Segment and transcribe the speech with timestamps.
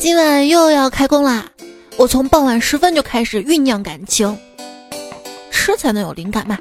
[0.00, 1.44] 今晚又要开工啦！
[1.96, 4.38] 我从傍晚时分就开始酝酿感情，
[5.50, 6.56] 吃才能有灵感嘛。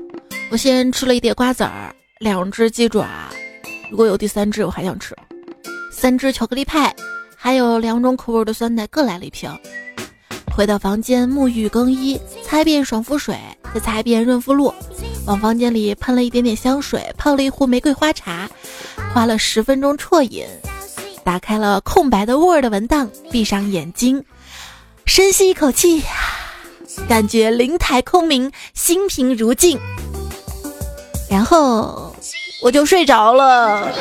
[0.49, 3.05] 我先吃了一碟瓜子儿，两只鸡爪，
[3.91, 5.15] 如果有第三只，我还想吃。
[5.91, 6.91] 三只巧克力派，
[7.35, 9.55] 还有两种口味的酸奶，各来了一瓶。
[10.55, 13.37] 回到房间沐浴更衣，擦遍爽肤水，
[13.71, 14.73] 再擦一遍润肤露，
[15.27, 18.49] 往房间里喷了一点点香水，泡了一壶玫瑰花茶，
[19.13, 20.43] 花了十分钟啜饮。
[21.27, 24.23] 打开了空白的 Word 文档，闭上眼睛，
[25.05, 26.01] 深吸一口气，
[27.09, 29.77] 感觉灵台空明，心平如镜，
[31.29, 32.15] 然后
[32.61, 33.91] 我就睡着了。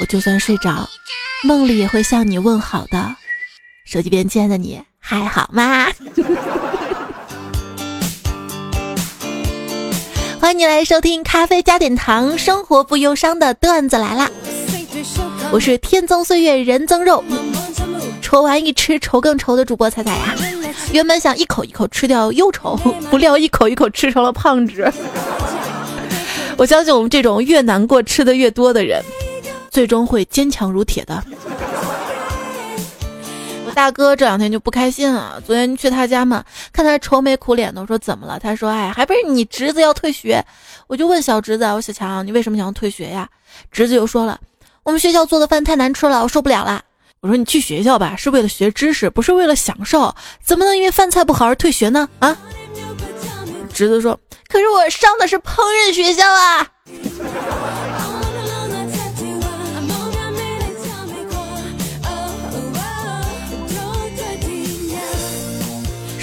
[0.00, 0.90] 我就算睡着，
[1.44, 3.14] 梦里也会向你问好的。
[3.84, 5.86] 手机边亲爱的你还好吗？
[10.42, 14.28] 欢迎你来收听咖啡加点糖，生活不忧伤的段子来啦！
[15.52, 17.22] 我是天增岁月人增肉，
[18.20, 20.34] 愁完一吃愁更愁的主播彩彩呀。
[20.90, 22.76] 原本想一口一口吃掉忧愁，
[23.08, 24.92] 不料一口一口吃成了胖子。
[26.56, 29.00] 我相信我们这种越难过吃的越多的人，
[29.70, 31.22] 最终会坚强如铁的。
[33.74, 35.40] 大哥这两天就不开心啊！
[35.44, 38.38] 昨天去他家嘛，看他愁眉苦脸的，我说怎么了？
[38.38, 40.44] 他说：“哎，还不是你侄子要退学。”
[40.86, 43.28] 我就问小侄子：“我小强，你为什么想要退学呀？”
[43.72, 44.38] 侄子又说了
[44.84, 46.82] ：“我们学校做的饭太难吃了，我受不了了。”
[47.20, 52.36] 我说：“你去学校吧，是为了学知识，不是为了享受，怎么能因为饭菜不好而退学呢？”啊！
[53.72, 56.66] 侄子说：“可是我上的是烹饪学校啊。”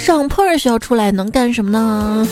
[0.00, 2.26] 上烹饪学校出来能干什么呢？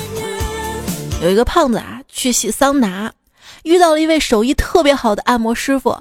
[1.23, 3.13] 有一个胖子啊，去洗桑拿，
[3.63, 5.97] 遇到了一位手艺特别好的按摩师傅。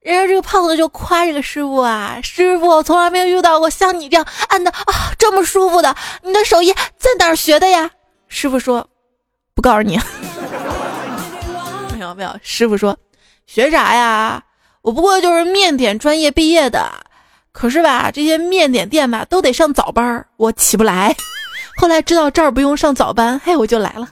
[0.00, 4.84] 人家这个胖子就夸这个师傅啊：“师傅，从来没有遇到过像你这样按的啊
[5.18, 7.90] 这么舒服的，你的手艺在哪儿学的呀？”
[8.28, 8.86] 师傅说
[9.56, 9.98] ：“不告诉你。
[11.96, 12.94] ”没有没有，师傅说
[13.48, 14.42] ：“学啥呀？
[14.82, 16.92] 我不过就是面点专业毕业的。”
[17.54, 21.14] 可是吧，这些面点店吧都得上早班，我起不来。
[21.76, 24.08] 后来知道这儿不用上早班，嘿，我就来了。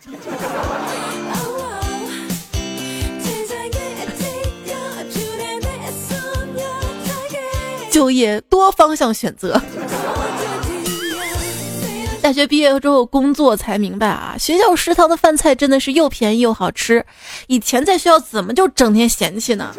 [7.90, 9.60] 就业多方向选择。
[12.22, 17.04] 大学毕业之后工作才明白啊，学校食堂的饭菜真的是又便宜又好吃。
[17.48, 19.74] 以前在学校怎么就整天嫌弃呢？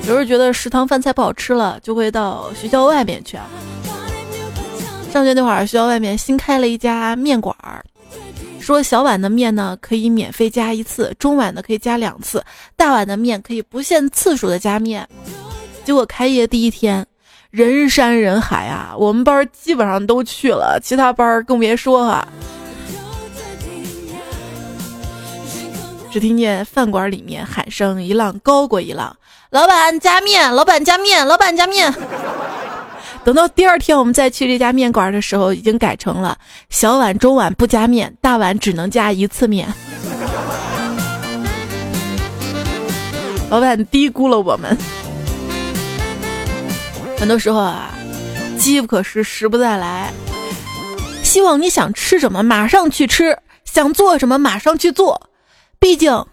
[0.00, 3.46] 有时候觉得食堂饭菜不好吃了，就会到学校外面去啊。
[5.12, 7.84] 上学那会儿，学校外面新开了一家面馆儿，
[8.60, 12.42] 说小碗的面呢可以免费加一次，中碗的可以加两次，
[12.76, 15.06] 大碗的面可以不限次数的加面。
[15.84, 17.06] 结果开业第一天，
[17.50, 22.26] 人山人海啊，我们班基本上都去了，其他班更别说哈。
[26.10, 29.16] 只听见饭馆里面喊声一浪高过一浪。
[29.50, 31.94] 老板加面，老板加面，老板加面。
[33.22, 36.36] 等到第二天我们再去这家面馆的时候，已经改成了
[36.68, 39.68] 小碗、中碗不加面，大碗只能加一次面。
[43.50, 44.76] 老板低估了我们。
[47.18, 47.90] 很多时候啊，
[48.58, 50.12] 机不可失，时不再来。
[51.22, 55.29] 希望你想吃什么马上去吃，想做什么马上去做。
[55.80, 56.26] 毕竟，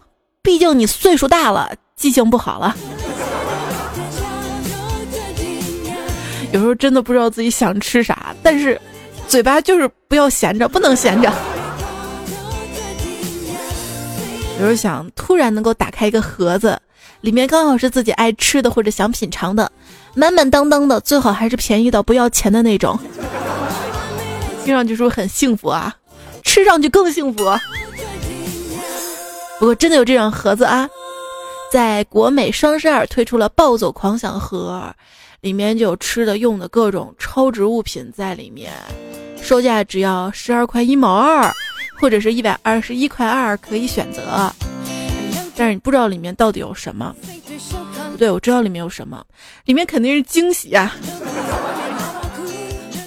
[0.43, 2.75] 毕竟你岁数大了，记性不好了。
[6.51, 8.79] 有时候真的不知道自己想吃啥，但是
[9.25, 11.31] 嘴巴就是不要闲着，不能闲着。
[14.59, 16.77] 有时候想突然能够打开一个盒子，
[17.21, 19.71] 里面刚好是自己爱吃的或者想品尝的，
[20.13, 22.99] 满满当当的，最好还是便宜到不要钱的那种。
[24.65, 25.95] 听上去是不是很幸福啊？
[26.43, 27.45] 吃上去更幸福。
[29.59, 30.89] 不过真的有这种盒子啊，
[31.71, 34.93] 在国美双十二推出了暴走狂想盒。
[35.41, 38.73] 里面就有吃的用的各种超值物品在里面，
[39.39, 41.53] 售价只要十二块一毛二，
[42.01, 44.51] 或者是一百二十一块二可以选择。
[45.55, 47.15] 但是你不知道里面到底有什么？
[48.17, 49.23] 对，我知道里面有什么，
[49.65, 50.91] 里面肯定是惊喜呀。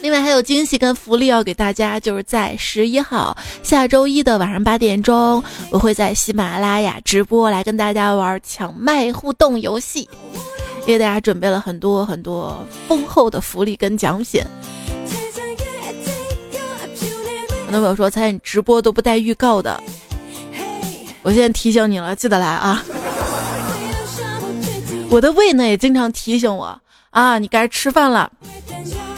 [0.03, 10.09] 另外还有惊喜跟福利要给大家，就是在十一号下周一的晚上八点钟，我会在喜马拉雅直播来跟大家玩抢麦互动游戏。
[10.87, 14.43] 给大家准备了很多很多丰厚的福利跟奖品。
[17.67, 19.81] 很多朋友说：“猜你直播都不带预告的。”
[21.23, 22.83] 我现在提醒你了，记得来啊！
[25.11, 26.81] 我的胃呢也经常提醒我
[27.11, 28.33] 啊，你该吃饭了。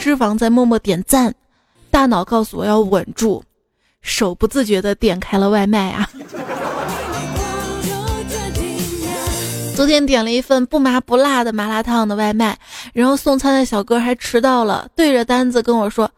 [0.03, 1.33] 脂肪在默默点赞，
[1.89, 3.41] 大脑告诉我要稳住，
[4.01, 6.11] 手不自觉的点开了外卖啊。
[9.77, 12.59] 昨天点了一份不麻不辣的麻辣烫的外卖，
[12.93, 16.11] 然后送餐的小哥还迟到了，对着单子跟我说：“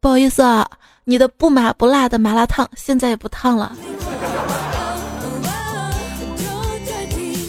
[0.00, 0.70] 不好意思啊，
[1.02, 3.72] 你的不麻不辣的麻辣烫现在也不烫了。”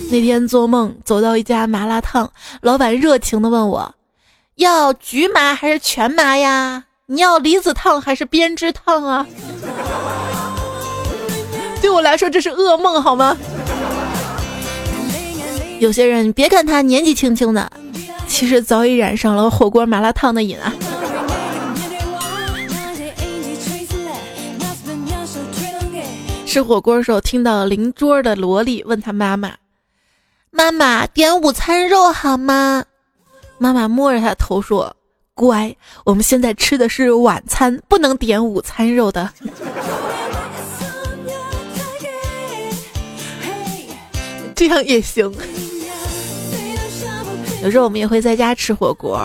[0.09, 2.27] 那天做梦走到一家麻辣烫，
[2.61, 3.93] 老板热情的问我
[4.56, 6.86] ：“要局麻还是全麻呀？
[7.07, 9.25] 你要离子烫还是编织烫啊？”
[11.81, 13.38] 对我来说这是噩梦，好吗？
[15.80, 17.69] 有些人你别看他年纪轻轻的，
[18.28, 20.74] 其实早已染上了火锅麻辣烫的瘾啊。
[26.48, 29.56] 吃火锅的时候，听到邻桌的萝莉问他妈妈。
[30.50, 32.86] 妈妈点午餐肉好吗？
[33.57, 34.96] 妈妈摸着他头说
[35.34, 39.30] ：“乖，我们现在吃的是晚餐，不能点午餐肉的。
[44.56, 45.34] ”这样也行。
[47.63, 49.19] 有时候我们也会在家吃火锅，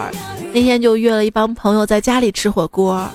[0.53, 3.07] 那天就约了一帮朋友在家里吃火锅。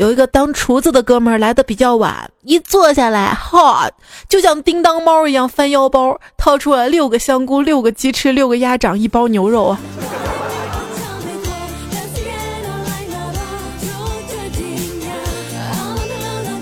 [0.00, 3.86] 有一个当厨子的哥们儿来的比较晚，一坐下来，哈，
[4.30, 9.78] 就像叮当猫一样翻腰包，掏出了六个香菇、六个鸡翅、六个鸭掌、一包牛肉啊！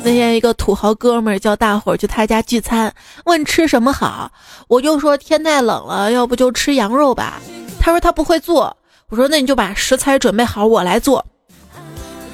[0.03, 2.93] 那天一个土豪哥们儿叫大伙儿去他家聚餐，
[3.27, 4.33] 问吃什么好，
[4.67, 7.41] 我就说天太冷了，要不就吃羊肉吧。
[7.79, 8.77] 他说他不会做，
[9.11, 11.25] 我说那你就把食材准备好，我来做。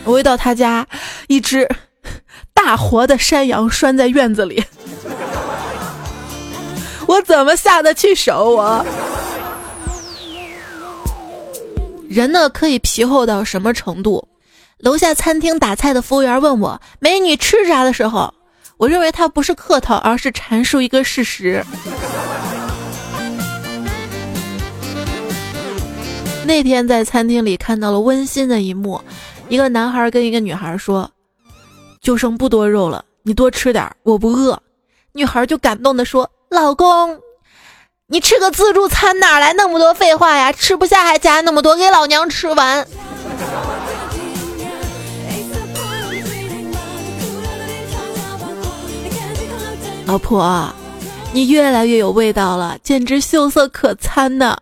[0.04, 0.86] 我一到他家，
[1.28, 1.68] 一只
[2.52, 4.62] 大活的山羊拴在院子里，
[7.06, 8.84] 我怎么下得去手我？
[12.08, 14.28] 人呢可以皮厚到什么程度？
[14.78, 18.32] 楼下餐厅打菜的服务员问我：“美女吃啥？”的时候，
[18.76, 21.64] 我认为他不是客套，而是阐述一个事实。
[26.44, 29.00] 那天在餐厅里看到了温馨的一幕。
[29.48, 31.10] 一个男孩跟一个女孩说
[32.00, 34.60] ：“就剩不多肉了，你多吃点，我不饿。”
[35.12, 37.20] 女孩就感动的说：“老公，
[38.08, 40.50] 你吃个自助餐哪来那么多废话呀？
[40.50, 42.86] 吃不下还加那么多，给老娘吃完。”
[50.06, 50.68] 老婆，
[51.32, 54.56] 你越来越有味道了，简直秀色可餐呢！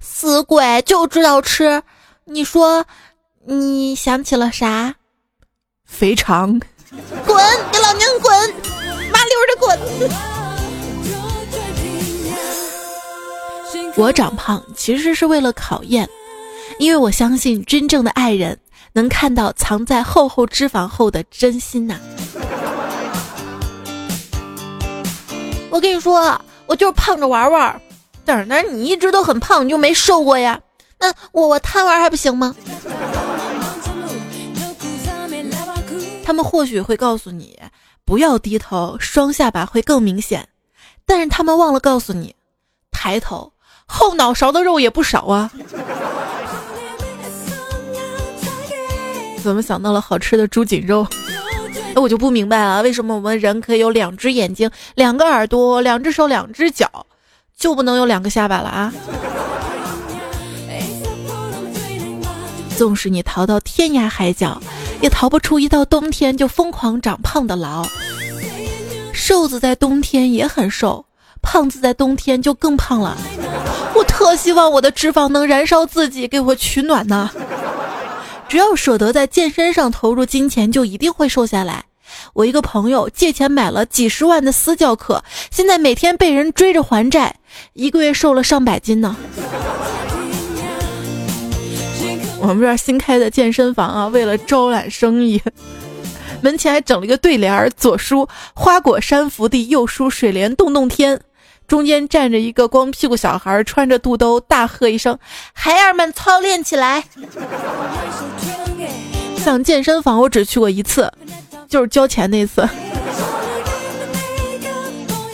[0.00, 1.82] 死鬼就知道吃，
[2.24, 2.84] 你说。
[3.46, 4.94] 你想起了啥？
[5.84, 6.58] 肥肠，
[7.26, 7.36] 滚！
[7.70, 8.32] 给老娘滚！
[9.12, 9.78] 麻溜的滚！
[13.96, 16.08] 我长胖其实是为了考验，
[16.78, 18.58] 因为我相信真正的爱人
[18.92, 22.00] 能看到藏在厚厚脂肪后的真心呐。
[25.70, 27.78] 我跟你说，我就是胖着玩玩，
[28.24, 30.58] 但是那你一直都很胖，你就没瘦过呀？
[30.98, 32.56] 那我我贪玩还不行吗？
[36.24, 37.60] 他们或许会告诉你
[38.06, 40.48] 不要低头，双下巴会更明显，
[41.04, 42.34] 但是他们忘了告诉你，
[42.90, 43.52] 抬头
[43.84, 45.50] 后脑勺的肉也不少啊。
[49.42, 51.06] 怎么想到了好吃的猪颈肉？
[51.94, 57.06] 那我就不明白了，为什么我们人可以有两只眼睛、两个耳朵、两只手、两只脚，
[57.56, 58.92] 就不能有两个下巴了啊？
[62.76, 64.60] 纵使你逃到天涯海角。
[65.00, 67.86] 也逃不出一到冬天就疯狂长胖的牢。
[69.12, 71.04] 瘦子在冬天也很瘦，
[71.42, 73.16] 胖子在冬天就更胖了。
[73.94, 77.30] 我特希望我的脂肪能燃烧自己，给我取暖呢。
[78.48, 81.84] 只要舍得在健身上投入金钱，就一定会瘦下来。
[82.32, 87.34] 我一个朋友借钱买了几十万的私教课，现在每天被人追着还债，
[87.74, 89.14] 一个月瘦了上百斤呢。
[92.46, 95.40] 我们这儿新开的健身房啊，为了招揽生意，
[96.42, 101.18] 门前还整了一个对联儿：左书“花果山福地”，右书“水帘洞洞天”，
[101.66, 105.18] 中间站着一个光屁股小孩，穿着肚兜，大喝一声
[105.54, 107.02] ：“孩儿们操练起来！”
[109.42, 111.10] 像健身房，我只去过一次，
[111.66, 112.68] 就是交钱那次。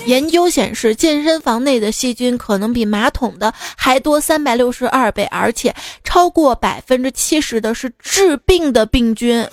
[0.07, 9.47] 研究显示，健身房内的细菌可能比马桶的还多三百六十二倍，而且超过百分之七十的是致病的病菌。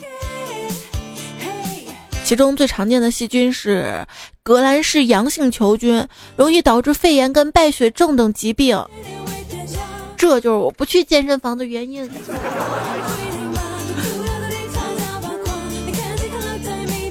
[2.23, 4.05] 其中最常见的细菌是
[4.43, 8.83] 革兰氏阳性球菌，容易导致肺炎跟败血症等疾病。
[10.17, 12.09] 这就是我不去健身房的原因。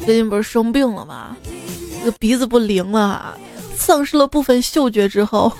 [0.05, 1.37] 最近不是生病了吗？
[2.07, 3.37] 个鼻子不灵了，
[3.77, 5.53] 丧失了部分嗅觉之后，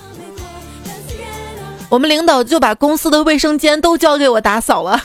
[1.89, 4.99] 我们领导就把公司的卫生间都交给我打扫了。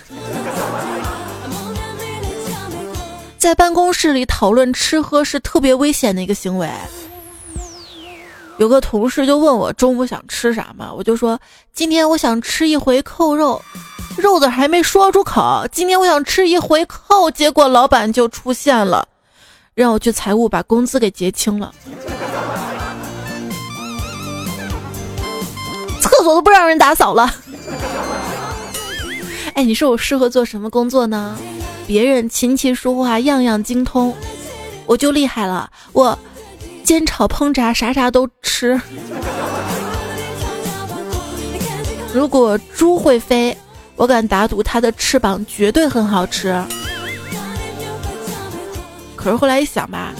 [3.36, 6.70] 在办公室里讨论吃喝是特别危险的一个行为。
[8.58, 11.40] 有个同事就问我中午想吃啥嘛，我就说
[11.72, 13.60] 今天我想吃一回扣肉，
[14.16, 19.08] 肉的还没说出口，今天我想吃一回扣，结果老板就出现了，
[19.74, 21.72] 让我去财务把工资给结清了，
[26.00, 27.34] 厕所都不让人打扫了。
[29.54, 31.38] 哎，你说我适合做什么工作呢？
[31.86, 34.14] 别人琴棋书画样样精通，
[34.84, 35.70] 我就厉害了。
[35.92, 36.18] 我
[36.84, 38.78] 煎炒烹炸啥啥都吃。
[42.12, 43.56] 如果猪会飞，
[43.96, 46.62] 我敢打赌它的翅膀绝对很好吃。
[49.22, 50.12] 可是后来一想吧，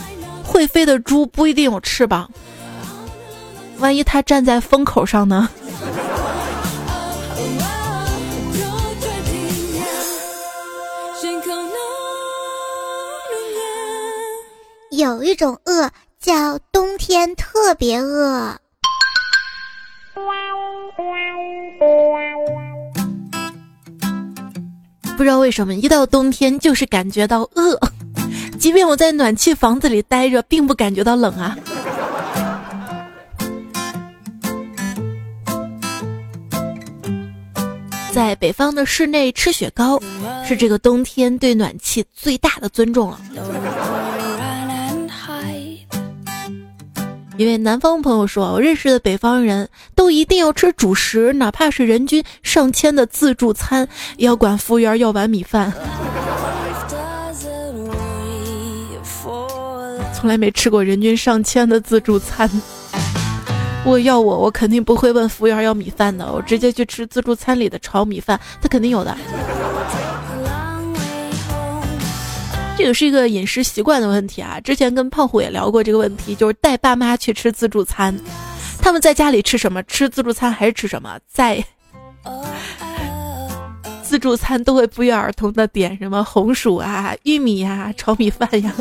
[0.44, 2.30] 会飞的猪不一定有翅膀，
[3.78, 5.48] 万一它站在风口上呢？
[14.90, 15.90] 有一种饿
[16.20, 18.56] 叫冬天特别饿，
[25.16, 27.76] 不知道为什么一到冬天就是感觉到饿，
[28.62, 31.58] 即便我在暖气房子里待着，并不感觉到冷啊。
[38.12, 40.00] 在北方的室内吃雪糕，
[40.46, 43.20] 是这个冬天对暖气最大的尊重了。
[47.36, 53.88] 一位南方朋友说：“我认识的北方人都一定要吃主食，哪怕是人均上千的自助餐，
[54.18, 55.72] 也要管服务员要碗米饭。
[60.22, 62.48] 从来没吃过人均上千的自助餐。
[63.84, 69.16] 我要我，我肯定不会问服务员要米饭的，我直接去吃自助餐里的炒米饭，他肯定有的。”
[72.78, 74.60] 这个是一个饮食习惯的问题啊！
[74.60, 78.16] 之前跟胖虎也聊过这个问题，就是带爸妈去吃自助餐，
[78.80, 81.64] 他们在家里吃什么，吃自助餐还是吃什么，在
[84.04, 88.72] 自助餐都会不约而同的点什么红薯啊、玉米呀、炒米饭呀。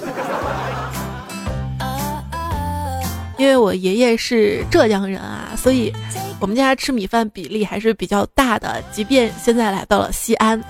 [3.42, 5.92] 因为我爷爷是浙江人啊，所以
[6.40, 10.62] 我们家吃米饭比例还是比较大的，即便现在来到了西安。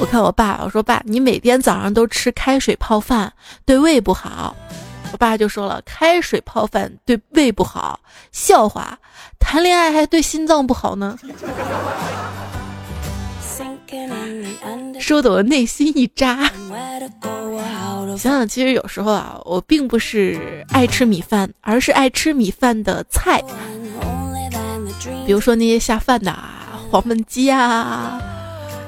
[0.00, 3.30] 我看我爸，我说爸，你每天早上都吃开水泡饭，
[3.66, 4.56] 对胃不好。
[5.12, 8.00] 我爸就说了，开水泡饭对胃不好，
[8.32, 8.98] 笑话，
[9.38, 11.18] 谈恋爱还对心脏不好呢。
[15.02, 16.50] 说的我内心一扎。
[18.16, 23.42] 想想，其实有时候啊，我并不是爱吃米饭，而是爱吃米饭的菜，
[25.26, 28.20] 比如说那些下饭的啊黄焖鸡啊。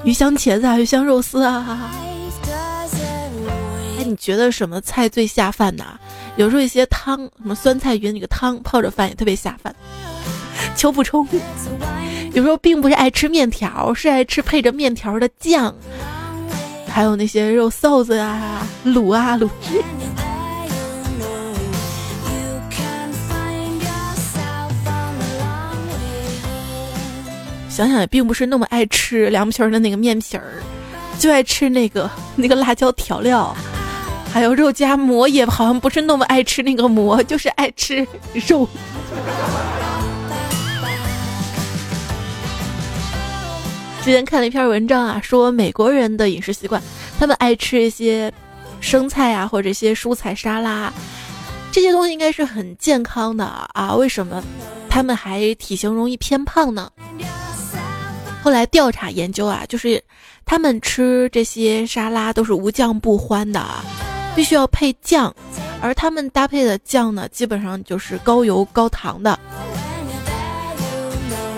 [0.04, 1.90] 鱼香茄子啊，鱼香肉丝啊！
[3.99, 5.99] 哎，你觉得什么菜最下饭呢？
[6.37, 9.75] 有时候一些汤，什么酸菜鱼那个汤泡着饭也特别下饭。
[10.76, 11.26] 求补充，
[12.35, 15.73] 有时候并不是爱吃面条，是爱吃配着面条的酱，
[16.88, 19.81] 还有那些肉臊子啊、卤啊、卤汁。
[27.71, 30.61] 想想也并不是那么爱吃凉皮儿的那个面皮儿，
[31.21, 33.55] 就爱吃那个那个辣椒调料，
[34.33, 38.05] 还有肉夹馍也好像不是那么爱吃那个馍，就是爱吃
[38.49, 38.69] 肉。
[44.04, 46.80] 之前看了一篇文章啊，说美国人的饮食习惯，
[47.18, 48.30] 他们爱吃一些
[48.78, 50.92] 生菜啊，或者一些蔬菜沙拉，
[51.73, 54.44] 这些东西应该是很健康的啊，为什么
[54.90, 56.90] 他们还体型容易偏胖呢？
[58.42, 59.99] 后来调查研究啊，就是
[60.44, 63.82] 他们吃这些沙拉都是无酱不欢的啊，
[64.37, 65.34] 必须要配酱，
[65.80, 69.40] 而他们搭配的酱呢，基本上就是高油高糖的。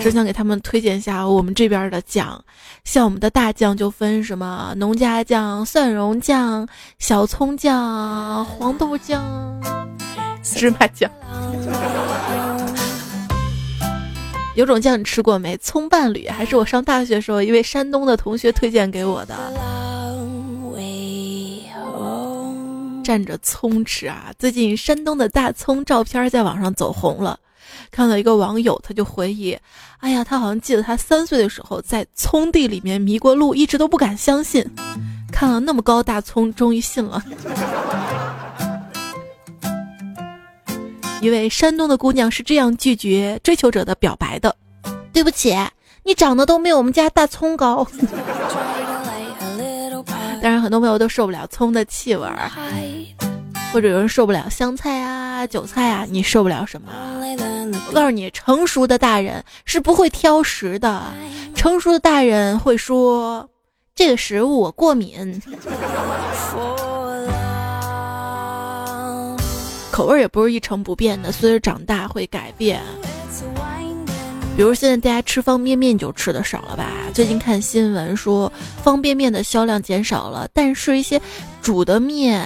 [0.07, 2.41] 只想给他们推荐一下我们这边的酱，
[2.85, 6.65] 像我们的大酱就分什么农家酱、蒜蓉酱、
[6.97, 9.21] 小葱酱、黄豆酱、
[10.41, 11.11] 芝麻酱。
[14.55, 15.57] 有种酱你吃过没？
[15.57, 19.35] 葱伴侣还是我上大学时候一位山东的同学推荐给我的。
[23.03, 24.31] 蘸着葱吃啊！
[24.39, 27.37] 最近山东的大葱照片在网上走红了，
[27.91, 29.57] 看到一个网友他就回忆，
[29.99, 34.63] 哎呀，他好像记得他三岁的时候在葱地里面迷过路，一直都不敢相信，
[35.31, 37.23] 看了那么高大葱，终于信了。
[41.19, 44.55] 一位山东的姑娘是这样拒绝追求者的表白的
[45.11, 45.57] ：“对不起，
[46.03, 47.85] 你长得都没有我们家大葱高。
[50.39, 52.51] ”当然，很多朋友都受不了葱的气味儿，
[53.77, 56.91] 或者有人受不了香菜啊、韭菜啊，你受不了什么？
[57.89, 61.03] 我告诉你，成熟的大人是不会挑食的，
[61.53, 63.47] 成熟的大人会说
[63.93, 65.39] 这个食物我过敏。
[69.91, 72.81] 口味也不是一成不变的，随着长大会改变。
[74.55, 76.89] 比如现在大家吃方便面就吃的少了吧？
[77.13, 81.21] 最近看新闻说方便面的销量减少了，但是一些
[81.61, 82.43] 煮的面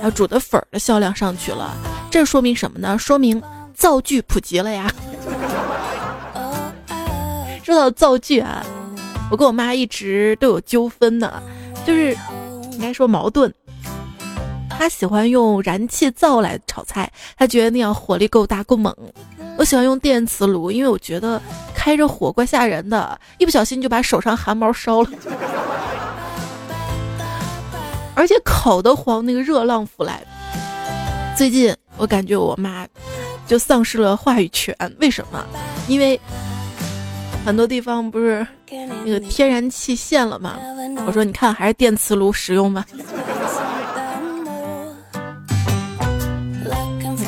[0.00, 1.74] 还有煮的粉儿的销量上去了。
[2.10, 2.98] 这说明什么呢？
[2.98, 3.42] 说明
[3.74, 4.90] 灶具普及了呀。
[7.62, 8.64] 说到灶具啊，
[9.30, 11.42] 我跟我妈一直都有纠纷呢，
[11.86, 12.16] 就是
[12.72, 13.52] 应该说矛盾。
[14.70, 18.94] 她喜欢用燃气灶来炒菜，她觉得那样火力够大够猛。
[19.58, 21.42] 我喜欢用电磁炉，因为我觉得
[21.74, 25.10] 开着火怪吓人的，一不小心就把手上汗毛烧了，
[28.18, 30.20] 而且烤得慌，那个热浪拂来。
[31.36, 32.84] 最近我感觉我妈
[33.46, 35.46] 就丧失了话语权，为什么？
[35.86, 36.20] 因为
[37.46, 38.44] 很多地方不是
[39.04, 40.58] 那个天然气限了吗？
[41.06, 42.84] 我说你看还是电磁炉实用吧。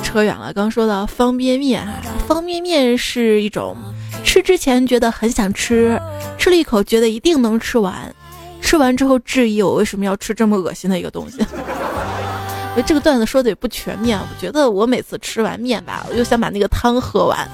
[0.03, 1.93] 扯远了，刚说到方便面哈，
[2.27, 3.77] 方便面是一种
[4.25, 5.97] 吃之前觉得很想吃，
[6.37, 8.13] 吃了一口觉得一定能吃完，
[8.61, 11.45] 吃完之后质疑我为什么要吃这么恶心的一个东西。
[12.87, 17.47] 这个段子说的也不全面，我觉得我每次吃完面吧，我就想把那个汤喝完，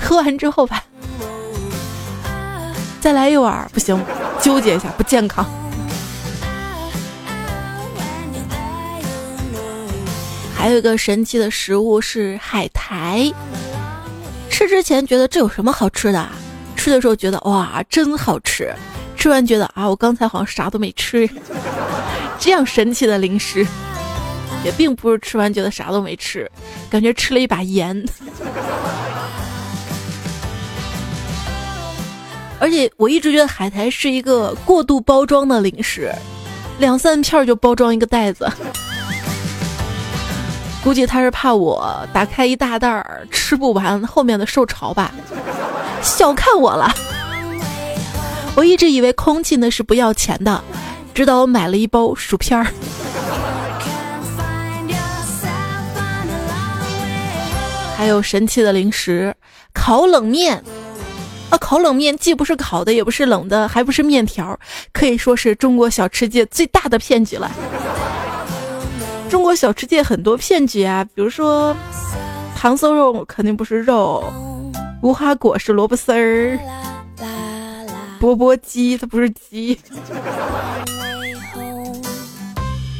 [0.00, 0.82] 喝完之后吧，
[3.00, 4.02] 再来一碗不行，
[4.40, 5.46] 纠结一下不健康。
[10.56, 13.30] 还有一个神奇的食物是海苔，
[14.48, 16.26] 吃之前觉得这有什么好吃的，
[16.74, 18.74] 吃的时候觉得哇真好吃，
[19.24, 21.26] 吃完觉得啊我刚才好像啥都没吃，
[22.38, 23.66] 这样神奇的零食，
[24.62, 26.46] 也并不是吃完觉得啥都没吃，
[26.90, 28.04] 感觉吃了一把盐。
[32.58, 36.14] 而且我一直觉得海苔是一个过度包装的零食，
[36.78, 38.46] 两三片就包装一个袋子。
[40.82, 45.10] 估计他是怕我打开一大袋儿吃不完，后面的受潮吧，
[46.02, 46.94] 小看我了。
[48.56, 50.62] 我一直以为空气呢是不要钱的，
[51.12, 52.66] 直到我买了一包薯片儿。
[57.96, 59.34] 还有神奇的零食，
[59.72, 60.62] 烤冷面。
[61.50, 64.58] 啊，烤冷面既不是烤的，也不是冷的，还不是面条，
[64.92, 67.50] 可以说是中国小吃界最大的骗局了。
[69.28, 71.76] 中国小吃界很多骗局啊，比如说
[72.56, 74.24] 糖酥肉肯定不是肉，
[75.02, 76.58] 无花果是萝卜丝儿，
[78.20, 79.78] 钵钵鸡它不是鸡，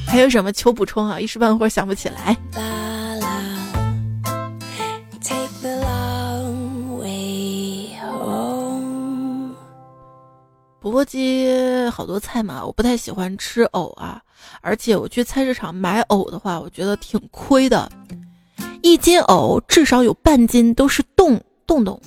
[0.07, 1.19] 还有什么求补充啊？
[1.19, 2.37] 一时半会儿想不起来。
[10.81, 11.49] 钵钵鸡
[11.89, 14.21] 好多菜嘛，我不太喜欢吃藕啊，
[14.61, 17.91] 而且我去菜市场买藕的话，我觉得挺亏的，
[18.83, 21.99] 一斤藕至少有半斤都是冻冻冻，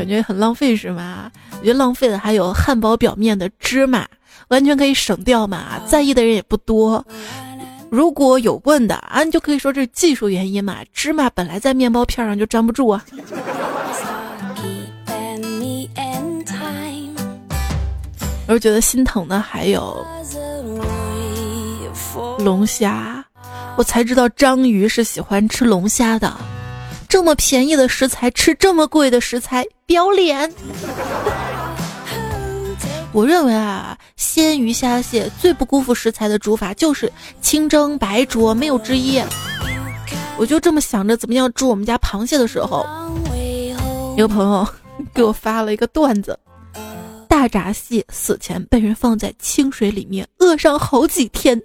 [0.00, 1.30] 感觉很浪费是吗？
[1.60, 4.06] 我觉得浪费的还有汉堡表面的芝麻，
[4.48, 7.04] 完全可以省掉嘛，在意的人也不多。
[7.90, 13.04] 如果有问的啊，你就可以说这是技术原因嘛，芝麻本来在面包片上就粘不住啊。
[18.48, 20.02] 我觉得心疼的还有
[22.38, 23.22] 龙虾，
[23.76, 26.34] 我才知道章鱼是喜欢吃龙虾的，
[27.10, 30.50] 这么便宜的食材吃这么贵的食材，不要脸。
[33.12, 39.20] 我认为啊，鲜鱼虾蟹最不辜负食材的煮法就是清蒸、白灼，没有之一。
[40.38, 42.86] 我就这么想着，怎么样煮我们家螃蟹的时候，
[44.16, 44.64] 一个朋友
[45.12, 46.38] 给我发了一个段子：
[47.28, 51.60] 大闸蟹死前被人放在清水里面饿上好几天，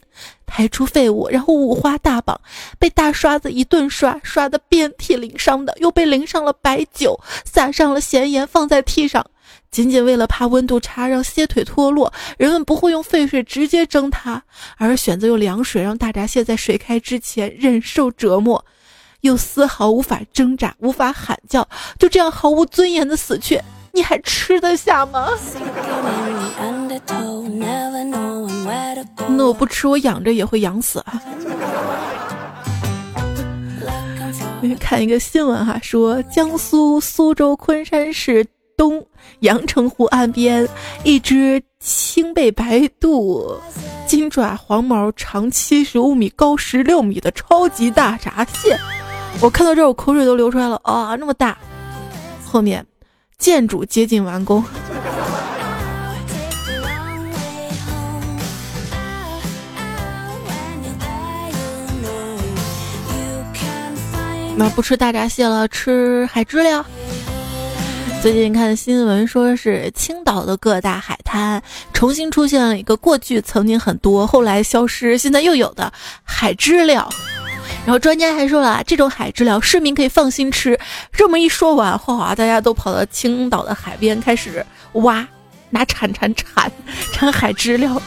[0.45, 2.39] 排出废物，然后五花大绑，
[2.79, 9.25] 被大刷子一顿刷，刷的遍体鳞伤的，又被淋上了白酒，撒上了咸盐，放在屉上。
[9.69, 14.41] 仅仅为了怕温度差让蟹腿脱落，人们不会用沸水直接蒸它，
[14.77, 18.63] 而选择用凉水让大闸蟹在水开之前忍受折磨，
[19.21, 21.67] 又丝毫无法挣扎，无法喊叫，
[21.99, 23.61] 就这样毫无尊严的死去。
[23.91, 25.29] 你还吃得下吗？
[29.29, 31.21] 那我不吃，我养着也会养死啊！
[34.79, 38.45] 看一个新闻哈，说江苏苏州昆山市
[38.77, 39.05] 东
[39.39, 40.67] 阳澄湖岸边，
[41.03, 43.59] 一只青背白肚、
[44.07, 48.77] 金爪黄毛、长七十五米、高十六米的超级大闸蟹，
[49.41, 51.15] 我看到这我口水都流出来了啊！
[51.15, 51.57] 那么大，
[52.45, 52.85] 后面。
[53.37, 54.63] 建筑接近完工。
[64.57, 66.85] 那不吃大闸蟹了，吃海知了。
[68.21, 71.61] 最近看新闻说是青岛的各大海滩
[71.93, 75.91] 重新出现了一个过去曾经很多，后来消失，现在又有的
[76.23, 77.09] 海知了。
[77.85, 80.79] 然后专家还说了，这种海知了市民可以放心吃。
[81.11, 85.27] 这么一说完，哗，大家都跑到青岛的海边开始挖，
[85.69, 86.71] 拿铲铲铲
[87.11, 88.01] 铲海知了。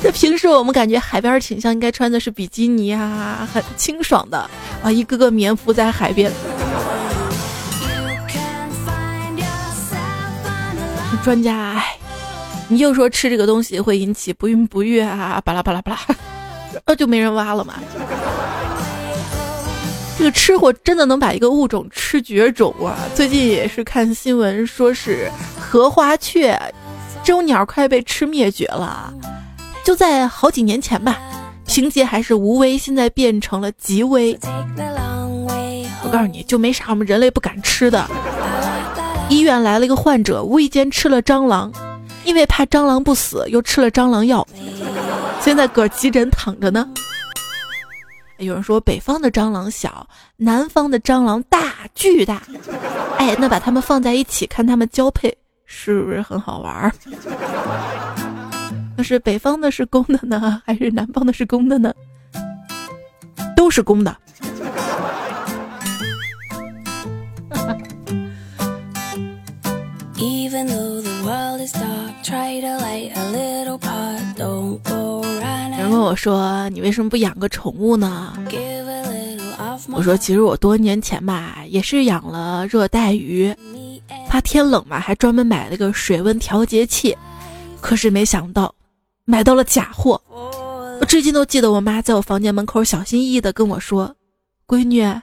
[0.02, 4.48] 这平时我们感觉海边挺像应该穿的是比基尼啊，很清爽的
[4.82, 6.32] 啊，一个个棉服在海边。
[11.22, 11.98] 专家，哎，
[12.68, 15.98] 你又说吃这个东西会引起不孕不育啊，巴拉巴拉巴拉，
[16.86, 17.74] 那就没人挖了嘛。
[20.16, 22.96] 这个吃货真的能把一个物种吃绝种啊！
[23.14, 26.58] 最近也是看新闻，说是荷花雀
[27.22, 29.12] 这种鸟快被吃灭绝了。
[29.84, 31.18] 就在好几年前吧，
[31.66, 34.38] 情节还是无危，现在变成了极危。
[36.02, 38.06] 我告诉你就没啥我们人类不敢吃的。
[39.28, 41.72] 医院来了一个患者，无意间吃了蟑螂，
[42.24, 44.46] 因为怕蟑螂不死，又吃了蟑螂药，
[45.40, 46.88] 现在搁急诊躺着呢。
[48.38, 52.42] 有人说北方的蟑螂小，南方的蟑螂大巨大，
[53.18, 56.92] 哎，那把它们放在一起看它们交配，是不是很好玩儿？
[59.00, 61.90] 那是北方的是公的呢， 还是南方的是公的呢？
[63.56, 64.14] 都是公的。
[75.78, 78.34] 人问我说：“你为什么不养个宠物呢？”
[79.90, 83.50] 我说：“其实我多年前吧，也是养了热带鱼，
[84.28, 87.16] 怕天冷嘛，还专门买了个水温调节器。
[87.82, 88.74] 可是没想到，
[89.30, 90.20] 买到了假货。
[91.00, 94.16] 我至今都记得我妈在我房间门口小心翼翼的跟我说
[94.66, 95.20] ：‘闺女，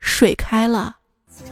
[0.00, 0.96] 水开了。’”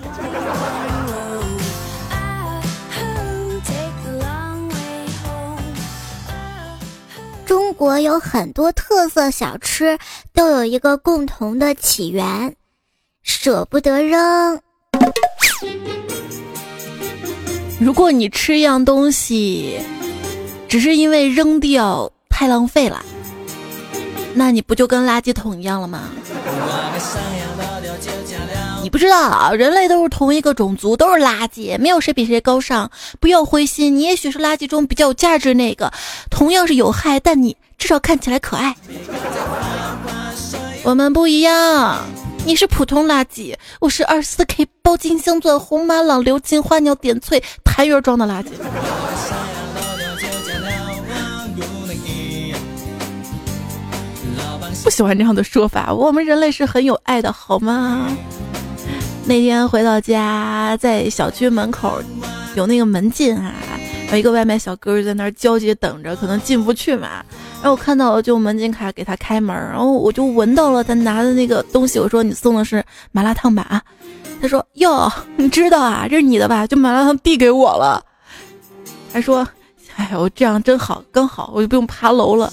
[7.46, 9.96] 中国有很多特色小吃，
[10.34, 12.56] 都有一个共同的起源，
[13.22, 14.60] 舍不得扔。
[17.80, 19.80] 如果你吃一样东西，
[20.72, 23.04] 只是因为扔掉太浪费了，
[24.32, 26.04] 那你不就跟垃圾桶一样了吗？
[28.82, 32.90] 你不知道啊，人类都是同一个种族，都是垃圾，没有谁比谁高尚。
[33.20, 35.92] 不要灰心，你也许是垃圾中比较有价值那个，
[36.30, 38.74] 同样是有害，但你至少看起来可爱。
[40.84, 41.98] 我们不一样，
[42.46, 48.46] 你是普通垃圾，我是二四 K 包金镶钻红玛瑙鎏金花鸟点翠痰盂装的垃圾。
[54.82, 58.08] 不喜欢这样的说法，我们人类是很有爱的，好吗？
[59.24, 62.02] 那天回到家，在小区门口
[62.56, 63.54] 有那个门禁啊，
[64.10, 67.24] 有一个外卖小哥在那儿焦急等着，可能进不去嘛。
[67.62, 73.80] 然后我看到就门禁卡给他开门，然后我就闻到了他拿的那个东西，我说你送的是麻辣烫吧？
[74.40, 76.66] 他说哟，你知道啊，这是你的吧？
[76.66, 78.04] 就麻辣烫递给我了，
[79.12, 79.46] 还说，
[79.94, 82.52] 哎呦，这样真好，刚好我就不用爬楼了。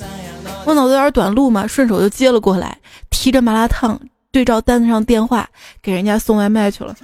[0.65, 2.78] 我脑子有点短路嘛，顺手就接了过来，
[3.10, 4.00] 提着麻辣烫。
[4.32, 5.50] 对照单子上电话，
[5.82, 6.95] 给人家送外卖去了，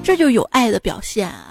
[0.00, 1.48] 这就有爱的表现啊！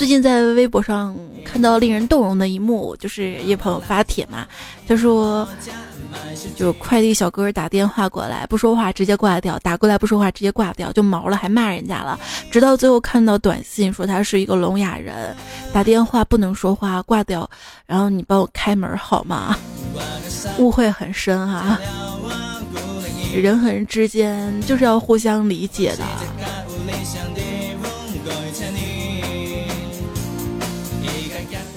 [0.00, 4.46] 最近在微博上看到令人动容的一幕，就是一朋友发帖嘛，
[4.88, 5.46] 他说，
[6.56, 12.18] 就快递小哥打电话过来不说话直接挂掉，打过来不说话直接挂掉，就毛了还骂人家了，
[12.50, 15.36] 直到最后看到短信说他是一个聋哑人，
[15.70, 17.46] 打电话不能说话挂掉，
[17.84, 19.54] 然后你帮我开门好吗？
[20.56, 21.78] 误会很深啊，
[23.34, 26.04] 人和人之间就是要互相理解的。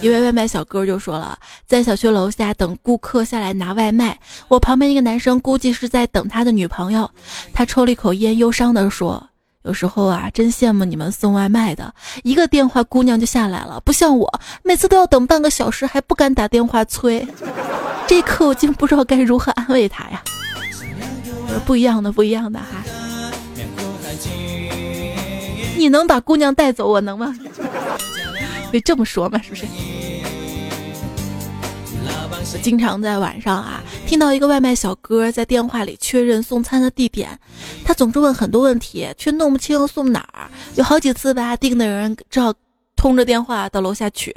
[0.03, 7.09] 一位外卖小哥就说了，在小区楼下等顾客下来拿外卖，我旁边一个男生估计是在等他的女朋友，
[7.53, 9.29] 他抽了一口烟，忧伤地说
[9.63, 14.29] ：“有时候啊，真羡慕你们送外卖的，一个电话姑娘就下来了，不像我，
[14.61, 17.25] 每次都要等半个小时，还不敢打电话催。”
[18.05, 20.21] 这一刻我竟不知道该如何安慰他呀。
[21.65, 22.65] 不一样的，不一样的哈。
[25.77, 27.33] 你能把姑娘带走，我能吗？
[28.73, 29.67] 可以这么说嘛，是不是？
[32.63, 37.39] 经常在晚上啊，听到一个外卖小哥在电话里确认送餐的地点，
[37.85, 40.49] 他总是问很多问题，却弄不清送哪儿。
[40.73, 42.51] 有好几次吧，订的人只好
[42.95, 44.35] 通着电话到楼下取。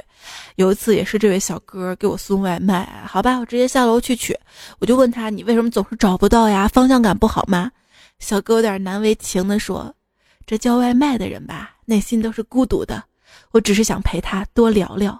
[0.55, 4.37] 有一次也是这位小哥给我送外卖，好吧，我直接下楼去取。
[4.77, 6.67] 我就问他，你为什么总是找不到呀？
[6.67, 7.71] 方向感不好吗？
[8.19, 9.91] 小哥有点难为情的说
[10.45, 13.03] ：“这叫外卖的人吧，内心都是孤独的。
[13.51, 15.19] 我只是想陪他多聊聊。”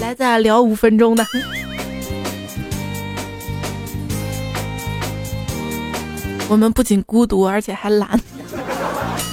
[0.00, 1.24] 来，再聊五分钟的。
[6.48, 8.20] 我们不仅孤独，而且还懒。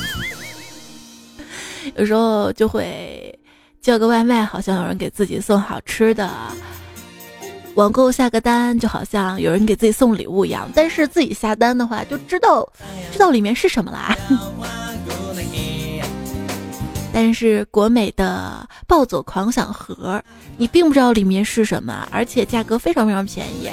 [1.97, 3.37] 有时候就会
[3.81, 6.29] 叫个外卖，好像有人给自己送好吃的；
[7.75, 10.69] 网购下个单，就好像有人给自己送礼物一样。
[10.73, 12.65] 但是自己下单的话，就知道
[13.11, 14.15] 知道里面是什么啦。
[17.13, 20.21] 但是国美的暴走狂想盒，
[20.58, 23.69] 你并不知道里面是什么，而且价格非常非常便宜。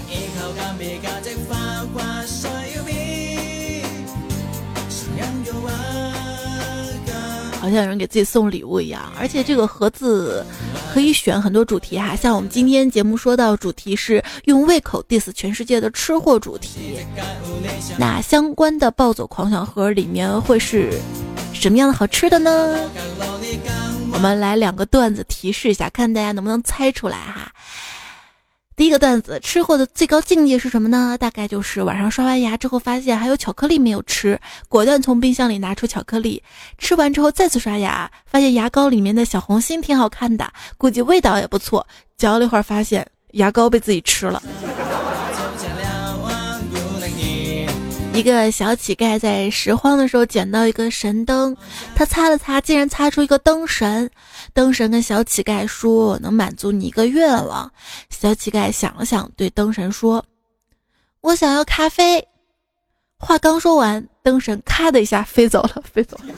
[7.61, 10.47] 好像有人给自己送礼物一样，而且这个盒子
[10.95, 16.97] 可以选很多主题哈，像我们今天节目说到主题是用胃口 diss 全世界的吃货主题，
[17.99, 20.99] 那相关的暴走狂想盒里面会是
[21.59, 22.79] 什么样的好吃的呢？
[24.13, 27.51] 我们来两个段子提示一下，看大家能不能猜出来哈。
[28.77, 31.17] 第一个段子，吃货的最高境界是什么呢？
[31.19, 36.41] 大概就是晚上刷完牙之后，发现还有巧克力没有吃，果断从冰箱里拿出巧克力，
[36.79, 41.85] 吃完之后再次刷牙，发现牙膏里面的小红心挺好看的，估计味道也不错，
[42.17, 44.41] 嚼了一会儿发现牙膏被自己吃了。
[48.19, 51.57] 一个小乞丐在拾荒的时候捡到一个神灯，
[51.95, 54.11] 他擦了擦，竟然擦出一个灯神。
[54.53, 57.71] 灯神跟小乞丐说：“能满足你一个愿望。”
[58.11, 60.25] 小乞丐想了想，对灯神说
[61.23, 62.27] ：“我想要咖啡。”
[63.21, 66.35] 话刚说完，灯神咔的一下飞走了，飞走了。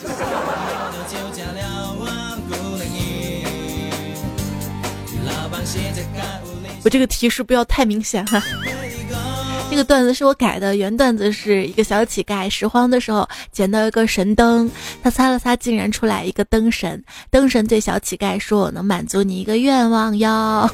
[6.85, 8.43] 我这个提示不要太明显哈。
[9.71, 14.69] 这个段子是我改的，原段子是一个小乞丐拾荒的时候捡到一个神灯，
[15.01, 17.01] 他擦了擦，竟然出来一个灯神。
[17.31, 20.69] 灯神对小乞丐说：“我能满足你一个愿望哟。”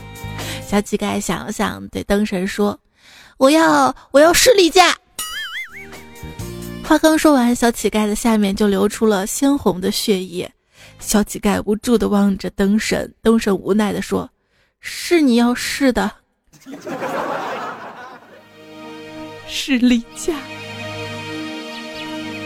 [0.67, 2.77] 小乞丐想了想，对灯神说
[3.37, 4.97] ：“我要，我要士力架。”
[6.83, 10.51] 话刚说完，小乞丐的下面就流出了鲜红的血液。
[10.99, 14.29] 小乞丐无助的望着灯神，灯神无奈的说
[14.81, 16.11] ：“是你要试的。”
[19.49, 20.39] 士力架。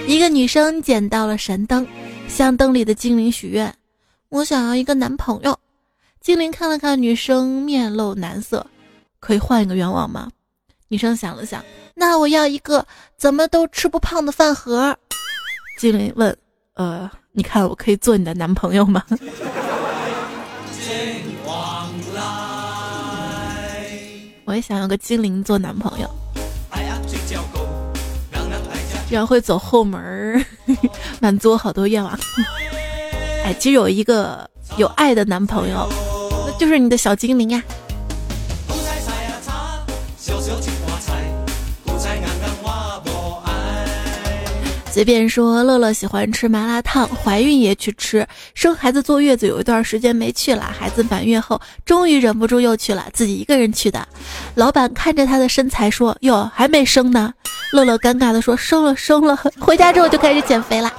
[0.06, 1.86] 一个女生捡到了神灯，
[2.28, 3.74] 向灯里的精灵许愿
[4.28, 5.58] ：“我想要一个男朋友。”
[6.20, 8.66] 精灵看了看女生，面露难色
[9.20, 10.28] ：“可以换一个愿望吗？”
[10.88, 12.84] 女生想了想：“那我要一个
[13.16, 14.96] 怎么都吃不胖的饭盒。”
[15.78, 16.36] 精灵问
[16.74, 19.04] ：“呃，你看我可以做你的男朋友吗？”
[24.44, 26.10] 我也想要个精灵做男朋友。
[29.10, 30.44] 然后会走后门，
[31.20, 32.18] 满足我好多愿望。
[33.44, 35.88] 哎，其实有一个有爱的男朋友，
[36.46, 37.62] 那就是你的小精灵呀。
[44.92, 54.06] 随便说，乐乐喜欢吃麻辣烫，怀孕也去吃，生孩子坐月子有一段时间没去了，孩子满月后终于忍不住又去了，自己一个人去的。
[54.56, 57.32] 老板看着他的身材说：“哟，还没生呢。”
[57.72, 60.92] 乐乐尴尬的说：“生了，生了。”回家之后就开始减肥了。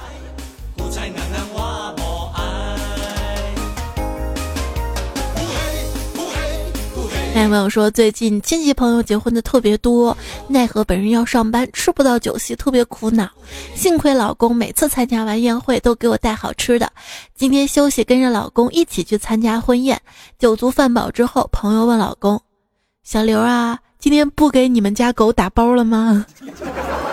[7.34, 10.16] 那朋友说，最近亲戚朋友结婚的特别多，
[10.48, 13.28] 奈何本人要上班，吃不到酒席，特别苦恼。
[13.74, 16.92] 幸亏老公每次参加完宴会都给我带好吃的。
[17.34, 19.98] 今天休息，跟着老公一起去参加婚宴，
[20.38, 22.40] 酒足饭饱之后，朋友问老公
[23.02, 26.26] ：“小刘啊，今天不给你们家狗打包了吗？”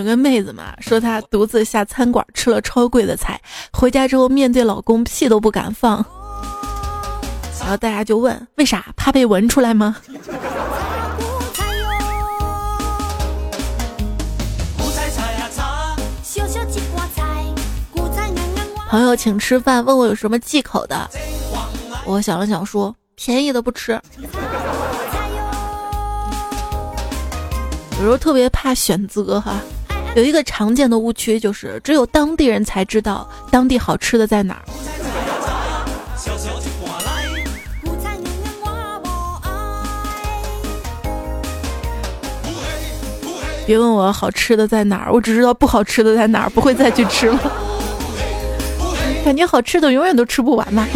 [0.00, 3.38] 有个妹子嘛，说她独自下餐馆吃了超贵的菜，
[3.70, 6.02] 回家之后面对老公屁都不敢放。
[7.60, 8.86] 然后大家就问为啥？
[8.96, 9.96] 怕被闻出来吗？
[18.88, 21.08] 朋友请吃饭，问我有什么忌口的，
[22.06, 24.00] 我想了想说便宜的不吃。
[27.98, 29.60] 有时候特别怕选择哈。
[30.16, 34.62] 有一个常见的误区，就是只有当地人才知道当地好吃的在哪儿。
[43.64, 47.38] 别问我好吃的在哪儿，我只知道不好吃的在哪儿，不会再去吃了。
[49.24, 50.88] 感觉好吃的永远都吃不完嘛。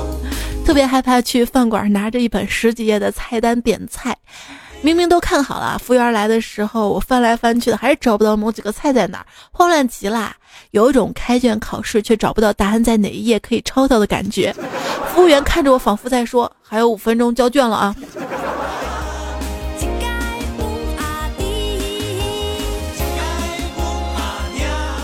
[0.64, 4.16] 特别害怕去饭馆拿着一本十几页的菜单点菜。
[4.84, 10.30] 明明都看好了，服务员来的时候，我翻来翻去的，还是找不到某几个菜在哪儿，慌乱极了，
[10.72, 14.54] 有一种开卷考试却找不到答案在哪一页可以抄到的感觉。
[15.14, 17.96] 服务员看着我，仿佛在说：“还有五分钟交卷了啊。”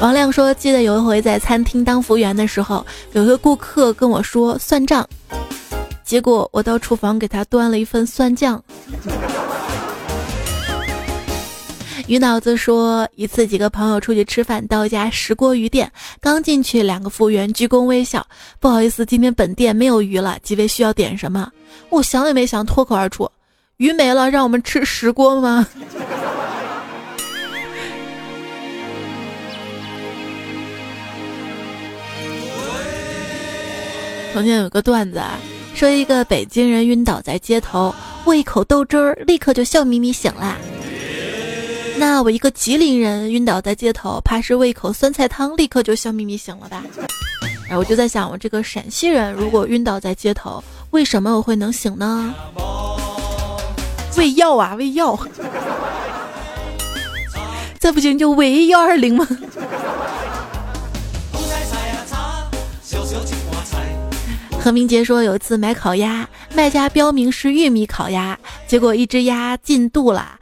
[0.03, 5.09] 王亮说：“记得有一回在餐厅当服务员的时候，有个顾客跟我说算账，
[6.05, 8.63] 结果我到厨房给他端了一份蒜酱。”
[12.11, 15.89] 鱼脑子说，一次几个朋友出去吃饭，到一家石锅鱼店，
[16.21, 18.27] 刚进去，两个服务员鞠躬微笑，
[18.59, 21.49] 不好意思，今天本店没有鱼了，几位需要点什么？
[21.89, 23.31] 我想也没想，脱口而出：
[23.77, 25.65] 鱼没了，让我们吃石锅吗？
[34.35, 35.39] 从前有个段子啊，
[35.77, 37.95] 说一个北京人晕倒在街头，
[38.25, 40.59] 喂一口豆汁儿，立刻就笑眯眯醒了。
[42.01, 46.83] 那我一个吉林人晕倒在街头，怕是喂口酸菜汤，立刻就笑眯眯醒了吧？
[47.69, 52.35] 哎我就在想，我这个陕西人如果晕倒在街头，为什么我会能醒呢？
[54.17, 55.19] 喂药啊，喂药！
[57.79, 59.29] 再不行就喂幺二零吗？
[64.59, 70.40] 何明杰说，有一次买烤鸭，卖家标明是玉米烤鸭，结果一只鸭进肚了。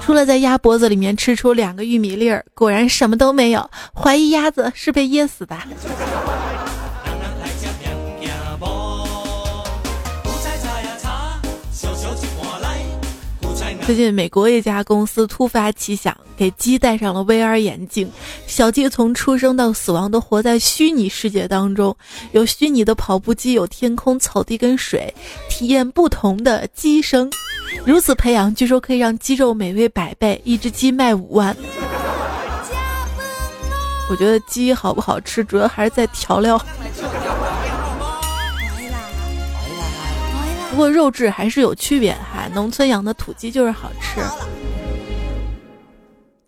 [0.00, 3.70] 除了在鸭脖子里面吃出两个玉米粒儿，果然什么都没有。
[3.94, 5.56] 怀疑鸭子是被噎死的。
[13.84, 18.08] 最近，美国一家公司突发奇想，给鸡戴上了 VR 眼镜，
[18.46, 21.94] 小鸡从出生到死亡都活在虚拟世界当中，
[22.30, 25.12] 有虚拟的跑步机，有天空、草地跟水，
[25.50, 27.28] 体验不同的鸡生。
[27.84, 31.56] 如此培养，据说可以让鸡肉美味百倍，一只鸡卖五万。
[34.10, 36.58] 我觉得鸡好不好吃，主要还是在调料。
[40.70, 44.20] 不过肉质还是有区别哈，农村养的土鸡就是好吃。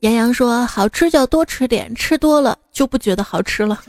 [0.01, 3.81] 杨洋说：“好吃就多吃点，吃多了就不觉得好吃了。”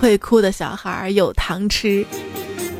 [0.00, 2.04] 会哭的小孩有糖吃，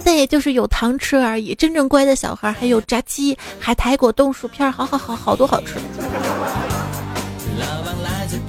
[0.04, 1.54] 但也就是有糖吃而已。
[1.54, 5.76] 真正乖的小孩还有炸鸡、海苔、果冻、薯片，好好好，好多好吃。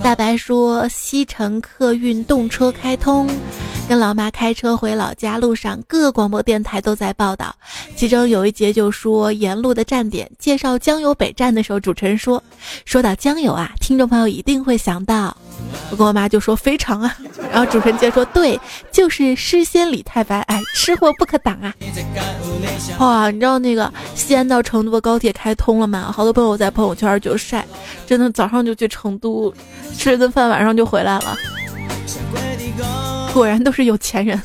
[0.03, 3.29] 大白说：“西城客运动车开通。”
[3.89, 7.53] 跟老妈开车回老家路上，各广播电台都在报道。
[7.95, 12.41] 其中有一节就说沿路的站点，介绍江油北站的时候，主持人说
[12.85, 15.35] ：“说到江油啊，听众朋友一定会想到。”
[15.89, 17.15] 我跟我妈就说：“非常啊。”
[17.51, 18.59] 然后主持人接着说：“对，
[18.91, 21.73] 就是诗仙李太白，哎，吃货不可挡啊！”
[22.99, 26.11] 哇，你知道那个西安到成都的高铁开通了吗？
[26.15, 27.65] 好多朋友在朋友圈就晒，
[28.05, 29.53] 真的早上就去成都
[29.97, 31.35] 吃了顿饭，晚上就回来了。
[33.33, 34.41] 果然都是有钱人。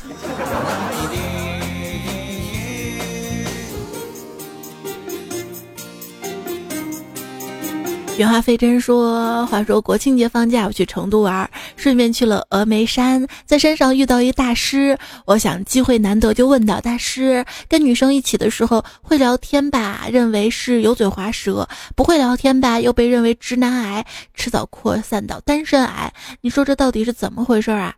[8.17, 14.97] 原话费真说：“话说国庆节放假，我去成都玩，顺便去了峨眉山，在山上遇到一大师。
[15.25, 20.07] 我想机会难得，就问道：“大师，跟女生一起的时候会聊天吧？
[20.11, 21.63] 认为是油嘴滑舌；
[21.95, 24.03] 不会聊天吧，又被认为直男癌，
[24.33, 26.11] 迟早扩散到单身癌。
[26.41, 27.93] 你说这到底是怎么回事啊？”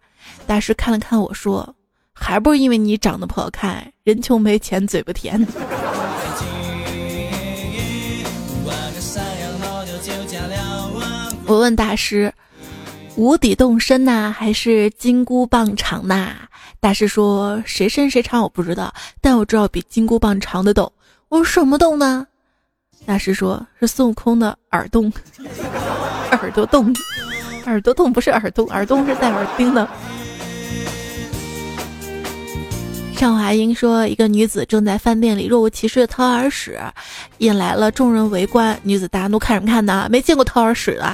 [0.46, 1.76] 大师看了看我说
[2.12, 5.48] ：“还不是因为你长得不好看，人穷没钱，嘴不甜。”
[11.50, 12.32] 我问大师
[13.18, 16.36] ：“无底洞深呐，还是金箍棒长呐？”
[16.80, 20.92] 大师说：“谁深谁长我不知道，但我知道比金箍棒长的洞。”
[21.28, 22.28] 我说：“什么洞呢？”
[23.08, 25.12] 大师说：“是孙悟空的耳洞，
[26.34, 26.96] 耳朵洞，
[27.66, 29.90] 耳朵洞不是耳洞，耳洞是带耳钉的。”
[33.18, 36.80] 尚华英说：“一个女子正在饭店里若无其事掏耳屎，
[37.40, 38.80] 引来了众人围观。
[38.84, 40.08] 女子大怒：看什么看呢？
[40.12, 41.12] 没见过掏耳屎的。”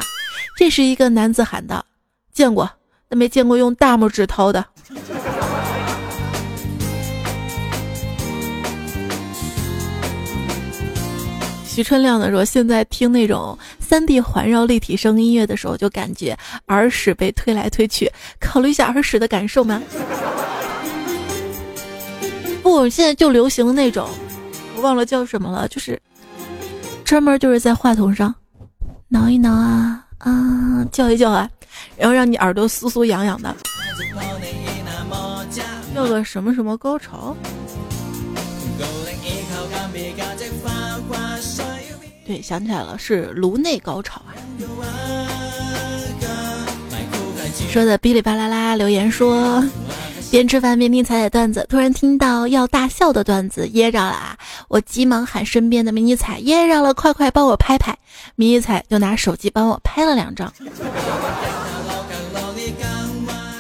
[0.58, 1.84] 这时，一个男子喊道
[2.34, 2.70] ：“见过，
[3.10, 4.66] 但没见过用大拇指掏的。
[11.68, 18.10] ”徐春亮的说：“现在听那种三 D 环绕立体声音乐的时候，就感觉耳屎被推来推去。
[18.40, 19.82] 考虑一下耳屎的感受吗？”
[22.64, 24.08] 不，现在就流行那种，
[24.78, 26.02] 我忘了叫什么了，就是
[27.04, 28.34] 专门就是在话筒上
[29.10, 30.05] 挠一挠啊。
[30.26, 31.50] 啊，叫一叫啊，
[31.96, 33.56] 然后让你耳朵酥酥痒痒的，
[35.94, 37.36] 叫个什么什么高潮？
[42.26, 44.34] 对，想起来了，是颅内高潮啊。
[47.70, 49.64] 说的哔哩吧啦啦留言说。
[50.36, 54.38] 边吃饭边听彩彩段子，突然听到要大笑的段子，噎着了啊。
[54.68, 57.98] 我急忙喊身边的迷你彩噎着了，快快帮我拍拍。
[58.36, 60.52] 迷你彩就拿手机帮我拍了两张。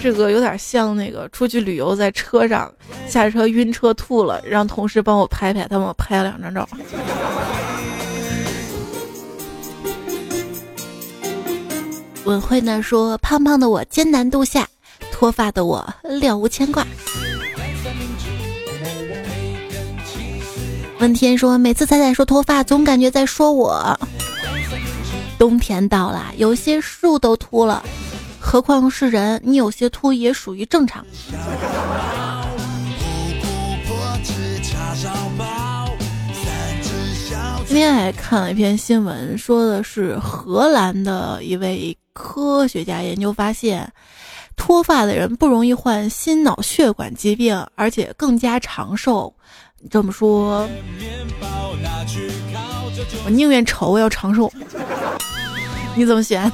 [0.01, 2.69] 这个有点像那个出去旅游，在车上
[3.07, 6.67] 下车晕车吐了，让同事帮我拍拍，他帮我拍了两张照。
[12.25, 14.67] 文慧呢说：“胖胖的我艰难度下。”
[15.15, 16.85] 脱发的我了无牵挂。
[20.99, 23.97] 问天说：“每次彩彩说脱发，总感觉在说我。”
[25.39, 27.81] 冬天到了，有些树都秃了，
[28.41, 29.39] 何况是人？
[29.41, 31.05] 你有些秃也属于正常。
[37.65, 43.89] 今天还看了一篇新闻，说的是荷兰的一位科学家研究发现。
[44.65, 49.31] 脱发的人不容易患心脑血管疾病，而且更加长寿。
[49.91, 50.67] 这么说，
[53.23, 54.51] 我宁愿丑，我要长寿。
[55.95, 56.51] 你怎么选？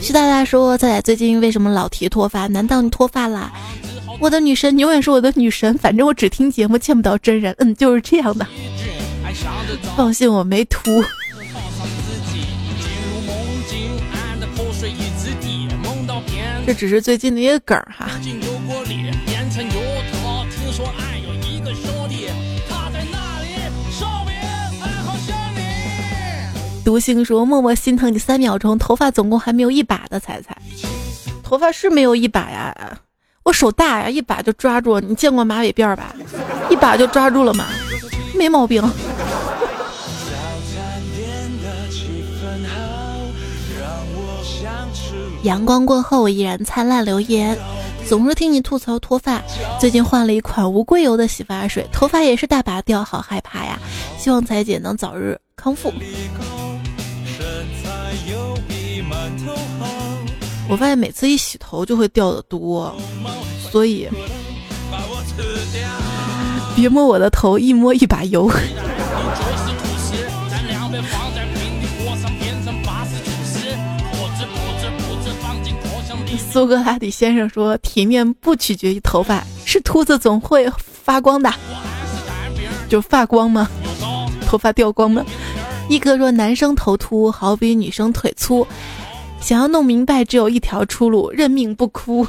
[0.00, 2.46] 徐大大说：“仔仔最近为什么老提脱发？
[2.46, 3.52] 难道你脱发啦？”
[4.20, 5.76] 我的女神，永远是我的女神。
[5.78, 7.52] 反正我只听节目，见不到真人。
[7.58, 8.46] 嗯，就是这样的。
[9.96, 11.02] 放心，我没秃。
[16.68, 18.10] 这只是最近的一个梗儿哈。
[26.84, 30.58] 独行说：“默默心疼你三秒钟，头发总共还没有一把的彩彩，
[31.42, 33.00] 头发是没有一把呀，
[33.44, 35.00] 我手大呀，一把就抓住。
[35.00, 36.14] 你见过马尾辫吧？
[36.68, 37.64] 一把就抓住了嘛，
[38.36, 38.82] 没毛病。”
[45.42, 47.04] 阳光过后依然灿烂。
[47.04, 47.56] 留言
[48.06, 49.42] 总是听你吐槽脱发，
[49.78, 53.78] 最近换了一款无硅油的洗发水，头发也是大把掉，好害怕呀！
[54.18, 55.92] 希望彩姐能早日康复。
[60.68, 62.94] 我发现每次一洗头就会掉的多，
[63.70, 64.06] 所以
[66.76, 68.50] 别摸我的头，一摸一把油。
[76.50, 81.52] 苏格拉底先生说：“体面不取决于头发，是秃子总会发光的，
[82.88, 83.68] 就发光吗？
[84.46, 85.24] 头发掉光吗？”
[85.88, 88.66] 一哥说：“男生头秃好比女生腿粗，
[89.40, 92.26] 想要弄明白，只有一条出路：认命不哭。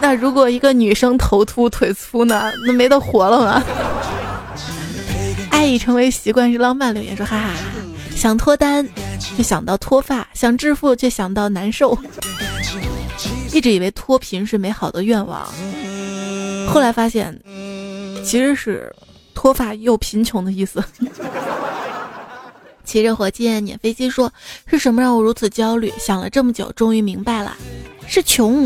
[0.00, 2.52] 那如果一个女生头秃腿粗呢？
[2.66, 3.62] 那没得活了吗？”
[5.50, 7.50] 爱已成为习惯是浪漫留言说：“哈哈，
[8.14, 8.86] 想脱单
[9.36, 11.96] 就想到脱发，想致富却想到难受。
[13.52, 15.46] ”一直以为脱贫是美好的愿望，
[16.68, 17.38] 后来发现，
[18.24, 18.92] 其实是
[19.32, 20.82] 脱发又贫穷的意思。
[22.84, 24.32] 骑着火箭撵飞机说
[24.66, 27.56] ：“是什么让我如此焦虑？”想了这么久，终于明白了，
[28.06, 28.64] 是穷。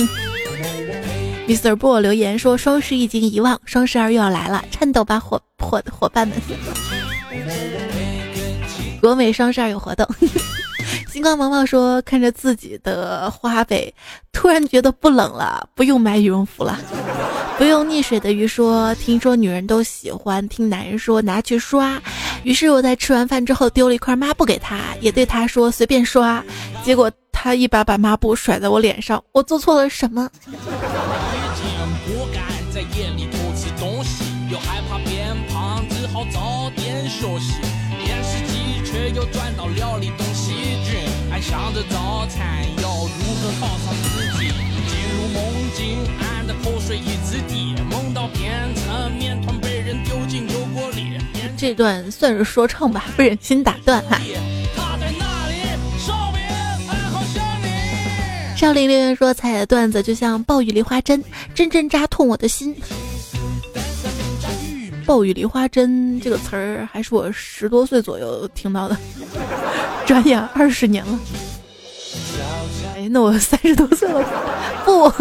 [1.46, 1.76] Mr.
[1.76, 6.36] 波留言说：“双十一已经遗忘，双十二又要来了，颤抖吧，伙伙伙伴们！”
[9.00, 10.06] 国美双十二有活动。
[11.10, 13.92] 星光毛毛说：“看着自己的花呗，
[14.32, 16.78] 突然觉得不冷了，不用买羽绒服了。”
[17.58, 22.00] 不用溺水的鱼说：“听说女人都喜欢听男人说拿去刷。”
[22.44, 26.44] 于是我在吃完饭之后丢了一块抹布给他，也对他说随便刷。
[26.84, 30.30] 结果他一把把抹布甩在我脸上，我做错了什么？
[41.84, 44.48] 早餐要如何犒赏自己，
[44.88, 45.42] 进入梦
[45.76, 51.18] 境，俺的口水一直滴，梦到变成面团被人丢进油锅里。
[51.56, 54.18] 这段算是说唱吧，不忍心打断哈。
[58.56, 61.22] 少林留言说：“彩的段子就像暴雨梨花针，
[61.54, 62.74] 针针扎痛我的心。”
[65.06, 68.96] 暴雨梨花针这个词儿还是我十多岁左右听到的，
[70.04, 71.18] 转眼二十年了。
[73.08, 74.22] 那我三十多岁了，
[74.84, 75.12] 不，我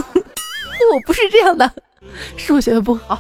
[1.06, 1.72] 不是这样的，
[2.36, 3.20] 数学不好。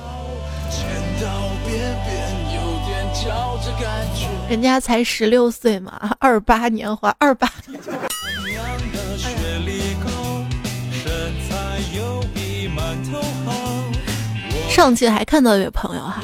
[4.49, 7.51] 人家才十六岁嘛，二八年华，二八。
[14.69, 16.21] 上期还看到一位朋友哈，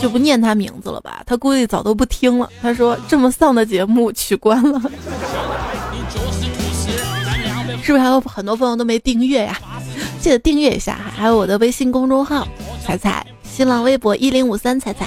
[0.00, 2.50] 就不念他名字了吧，他估计早都不听了。
[2.60, 4.82] 他说这么丧的节目取关了，
[7.86, 9.56] 是不是还有很多朋友都没订阅呀？
[10.20, 12.44] 记得订阅一下哈，还有我的微信公众号
[12.84, 15.06] 彩彩，新浪微博一零五三彩彩，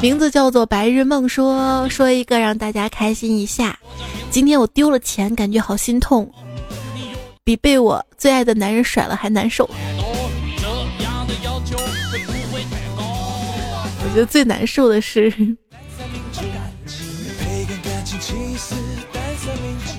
[0.00, 1.28] 名字叫做白日梦。
[1.28, 3.76] 说说一个让大家开心一下，
[4.30, 6.30] 今天我丢了钱，感觉好心痛。
[7.42, 9.68] 比被我最爱的男人甩了还难受。
[14.04, 15.28] 我觉得最难受的是，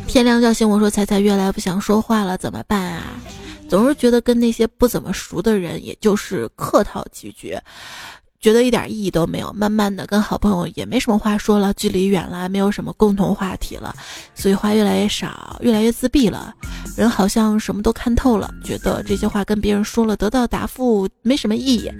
[0.10, 3.04] 天亮叫醒我说：“彩彩越来越不想说话了，怎么办啊？
[3.70, 7.58] 总是觉得跟那些不怎么熟的人，也就是客套几句。”
[8.40, 13.94] 觉得一点意义都没有，慢慢的跟好朋友也没什么话说了，距离远了，没有什么共同话题了，
[14.34, 16.56] 所以话越来越少，越来越自闭了。
[16.96, 21.92] 人好像什么都看透了，觉得这些话跟别人说了得到答复没什么意义，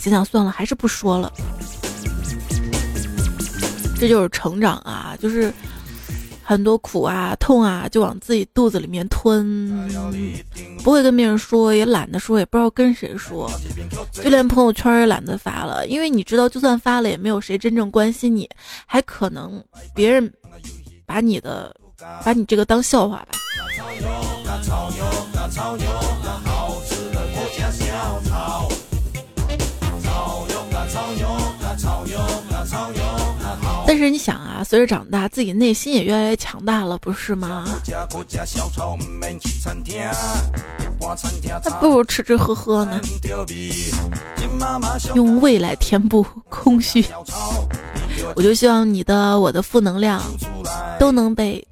[0.00, 1.32] 想想算了，还是不说了。
[3.98, 5.52] 这就是成长啊，就是。
[6.48, 9.86] 很多苦啊、痛啊，就往自己肚子里面吞，
[10.82, 13.50] 不会跟别人说，也懒得说，也不知道跟谁说，
[14.10, 18.48] 就连朋友圈也懒得发了，因为你知道，就算发了，也没有谁真正关心你，
[18.86, 19.62] 还可能
[19.94, 20.32] 别人
[21.04, 21.76] 把你的
[22.24, 23.32] 把你这个当笑话吧。
[33.98, 37.64] 其实你想啊，随着长大，自己内心也越来越强大了，不是吗？
[41.64, 43.00] 那不如吃吃喝喝呢，
[45.16, 47.04] 用胃来填补空虚。
[48.36, 50.22] 我就希望你的、我的负能量
[51.00, 51.66] 都能被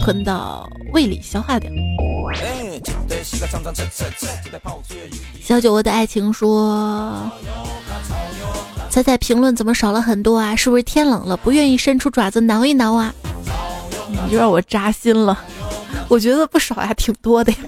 [0.00, 1.70] 吞到胃里消化掉。
[5.40, 7.30] 小酒窝的爱情说。
[8.90, 10.54] 猜猜评论怎么少了很多啊？
[10.54, 13.12] 是不是天冷了，不愿意伸出爪子挠一挠啊？
[14.08, 15.36] 你就让我扎心了。
[16.06, 17.58] 我觉得不少呀，挺多的呀。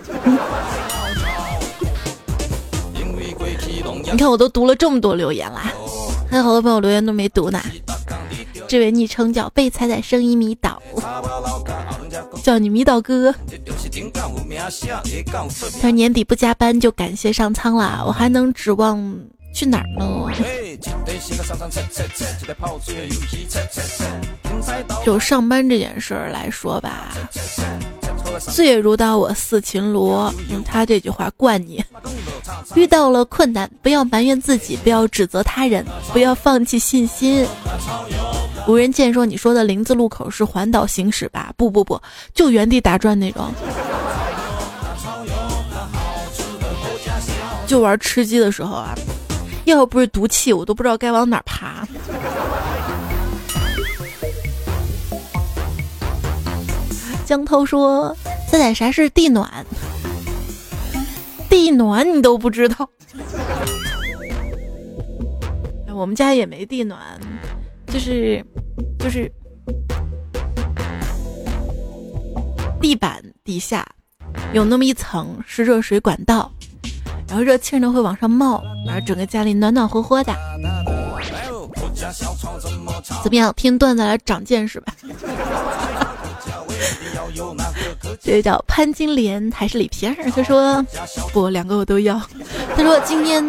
[4.05, 5.73] 你看，我都读了这么多留言啦，
[6.31, 7.61] 还有好多朋友留言都没读呢。
[8.69, 10.83] 这位昵称叫被踩踩声音迷倒，
[12.43, 13.35] 叫你迷倒哥。
[15.81, 19.15] 他年底不加班就感谢上苍了，我还能指望。
[19.55, 20.31] 去哪儿呢？
[25.03, 27.17] 就上班这件事儿来说吧，
[28.39, 30.31] 岁月如刀，我似秦罗。
[30.51, 31.83] 用他这句话灌你：
[32.75, 37.47] 遇到了困难，不要埋怨自己，不要指责他人，不要放弃信心。
[38.67, 41.53] 无人见说你说的林字路口是环岛行驶吧？
[41.57, 42.01] 不不不，
[42.35, 43.53] 就原地打转那种。
[47.67, 48.95] 就玩吃鸡的时候啊。
[49.67, 51.87] 要不是毒气，我都不知道该往哪爬。
[57.25, 58.17] 江涛说
[58.49, 59.67] ：“仔仔，啥是地暖？
[61.51, 62.89] 地暖你都不知道？
[65.93, 67.01] 我们家也没地暖，
[67.89, 68.45] 就是
[68.99, 69.31] 就是
[72.81, 73.87] 地板底下
[74.53, 76.51] 有那么一层是热水管道，
[77.29, 80.35] 然后热气呢会往上冒，然后整个家里暖暖和和的。
[83.23, 83.53] 怎么样？
[83.57, 84.95] 听段子来长见识吧。
[88.21, 90.15] 这叫潘金莲还是李皮儿？
[90.31, 90.85] 他说
[91.33, 92.21] 不，两个我都要。
[92.77, 93.43] 他说今天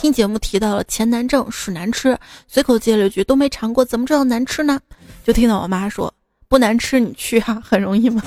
[0.00, 2.16] 听节目提到了钱难挣，屎难吃，
[2.48, 4.80] 随口接了一句都没尝过，怎么知道难吃呢？
[5.22, 6.10] 就听到我妈说
[6.48, 8.22] 不难吃，你去啊， 很容易吗？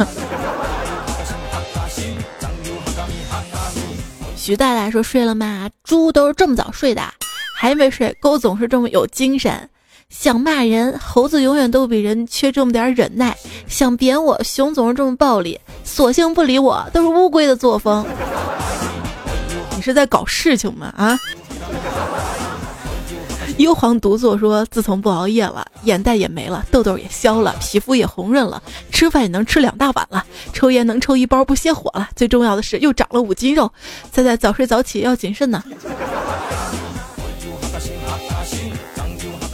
[4.37, 5.67] 徐大大说睡了吗？
[5.83, 7.01] 猪都是这么早睡的，
[7.55, 9.67] 还没睡，狗总是这么有精神。
[10.09, 13.31] 想骂人，猴子永远都比人缺这么点忍耐；
[13.67, 15.59] 想扁我，熊总是这么暴力。
[15.83, 18.05] 索性不理我，都是乌龟的作风。
[19.75, 20.93] 你是在搞事情吗？
[20.95, 21.19] 啊！
[23.57, 28.61] 幽黄独坐说：“自从不熬夜了，眼袋也没了，痘痘也消了，皮肤也红润了，
[28.91, 32.09] 吃饭也能吃两大碗了，抽烟能抽一包不泄火了。
[32.15, 33.71] 最重要的是，又长了五斤肉。
[34.11, 35.63] 猜猜早睡早起要谨慎呢。”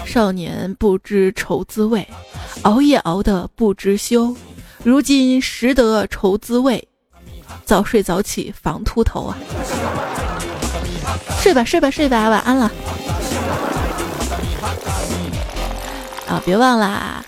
[0.05, 2.07] 少年不知愁滋味，
[2.63, 4.35] 熬夜熬得不知羞。
[4.83, 6.87] 如今识得愁滋味，
[7.65, 9.37] 早睡早起防秃头啊！
[11.41, 12.71] 睡吧睡吧睡吧，晚安了。
[16.27, 17.23] 啊，别忘啦，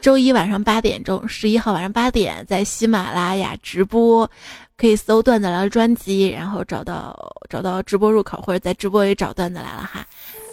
[0.00, 4.28] 周一晚上八点钟，十一号晚上八点，在喜马拉雅直播，
[4.76, 7.16] 可以搜段子来了专辑，然后找到
[7.48, 10.04] 找到直播入口，或者在直播里找段子来了哈。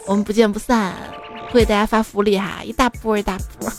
[0.05, 0.93] 我们不见不散，
[1.51, 3.71] 会给大家发福利哈，一大波一大波。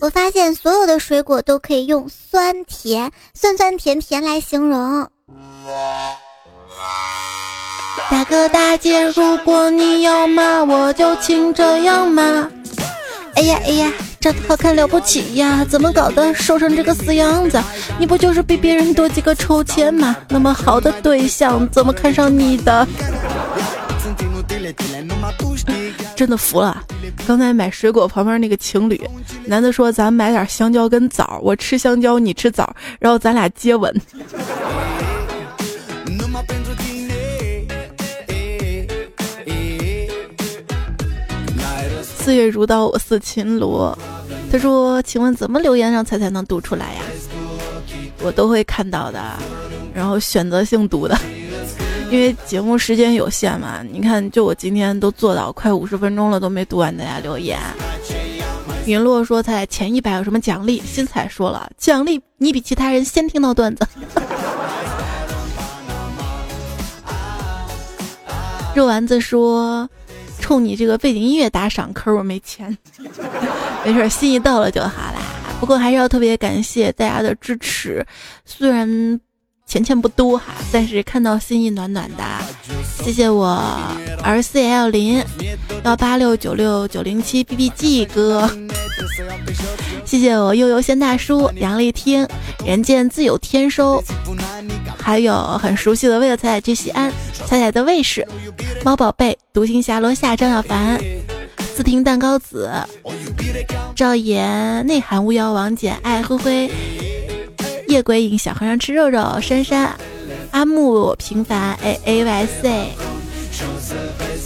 [0.00, 5.08] 我发现所有的水果都可以用酸甜、酸酸甜甜来形容。
[8.10, 12.22] 大哥大姐，如果你要骂我，就请这样骂。
[13.34, 13.92] 哎呀哎呀。
[14.20, 17.62] 长得好看了不起呀，怎么搞的，瘦成这个死样子？
[17.96, 20.16] 你不就是比别人多几个抽签吗？
[20.28, 22.84] 那么好的对象，怎么看上你的？
[26.18, 26.84] 真的服了！
[27.28, 29.00] 刚才买水果旁边那个情侣，
[29.46, 33.94] 男的说咱买点香蕉跟枣，我吃香蕉，你吃枣，然后咱俩接吻。
[42.02, 43.96] 四月如刀，我似秦罗。
[44.50, 47.02] 他说：“请问怎么留言让彩彩能读出来呀？
[48.22, 49.22] 我都会看到的，
[49.94, 51.16] 然后选择性读的，
[52.10, 53.82] 因为节目时间有限嘛。
[53.82, 57.58] 你看，就我今天都做到快五十分钟了，都没读完大家留言。”
[58.86, 63.86] 云落说：“他在前一百有什么奖励？”新彩说了：“奖励你比其他人先听到段子。
[68.74, 69.88] ”肉丸子说。
[70.40, 72.74] 冲你这个背景音乐打赏，可是我没钱。
[73.84, 75.20] 没事，心意到了就好啦。
[75.60, 78.06] 不过还是要特别感谢大家的支持，
[78.46, 79.20] 虽然
[79.68, 82.24] 钱钱不多哈，但是看到心意暖暖的。
[83.04, 83.62] 谢谢我
[84.22, 85.22] R C L 零
[85.84, 88.50] 幺八六九六九零七 B B G 哥，
[90.06, 92.26] 谢谢我悠悠仙大叔杨丽听
[92.64, 94.02] 人见自有天收，
[94.98, 97.12] 还有很熟悉的为了彩彩去西安
[97.46, 98.26] 彩彩的卫士
[98.82, 100.98] 猫宝贝独行侠罗夏张小凡
[101.76, 102.70] 自听蛋糕子
[103.94, 106.70] 赵岩内涵巫妖王简爱灰灰
[107.88, 109.96] 夜鬼影小和尚吃肉肉珊珊
[110.50, 112.92] 阿木平凡 A A Y C，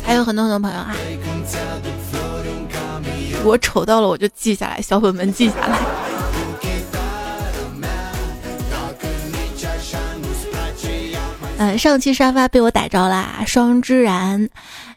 [0.05, 0.95] 还有很多很多朋友啊！
[3.45, 5.79] 我瞅到了我就记下来，小本本记下来。
[11.59, 14.49] 嗯，上期沙发被我逮着啦，双之然。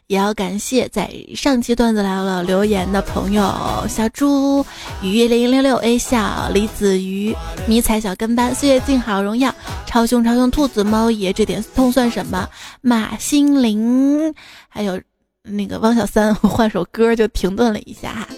[0.08, 3.42] 也要感谢在上期段子来了留言的朋友：
[3.88, 4.64] 小猪、
[5.02, 7.34] 鱼零六六 A 笑、李子鱼、
[7.66, 9.52] 迷彩小跟班、岁月静好、荣耀、
[9.84, 12.48] 超凶超凶兔子、猫爷，这点痛算什么？
[12.82, 14.32] 马心凌，
[14.68, 15.00] 还有
[15.42, 18.28] 那个汪小三，我换首歌就停顿了一下哈，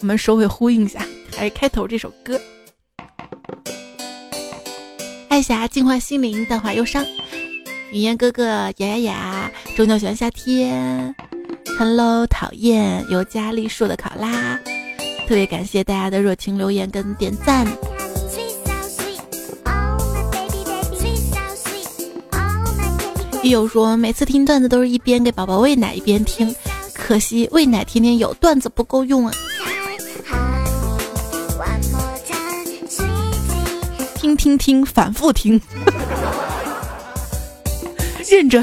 [0.00, 1.00] 我们首尾呼应一下，
[1.34, 2.38] 还是开头这首歌。
[5.30, 7.02] 爱霞净化心灵，淡化忧伤。
[7.90, 11.14] 语言哥哥雅雅雅，终究喜欢夏天。
[11.78, 14.58] Hello，讨厌尤加利树的考拉，
[15.26, 17.66] 特别感谢大家的热情留言跟点赞。
[23.42, 26.54] 益友说，每次听段子都是一边给宝宝喂奶一边听，
[26.92, 29.32] 可惜喂奶天天有，段子不够用啊。
[34.16, 35.58] 听听听，反复听。
[38.38, 38.62] 认证。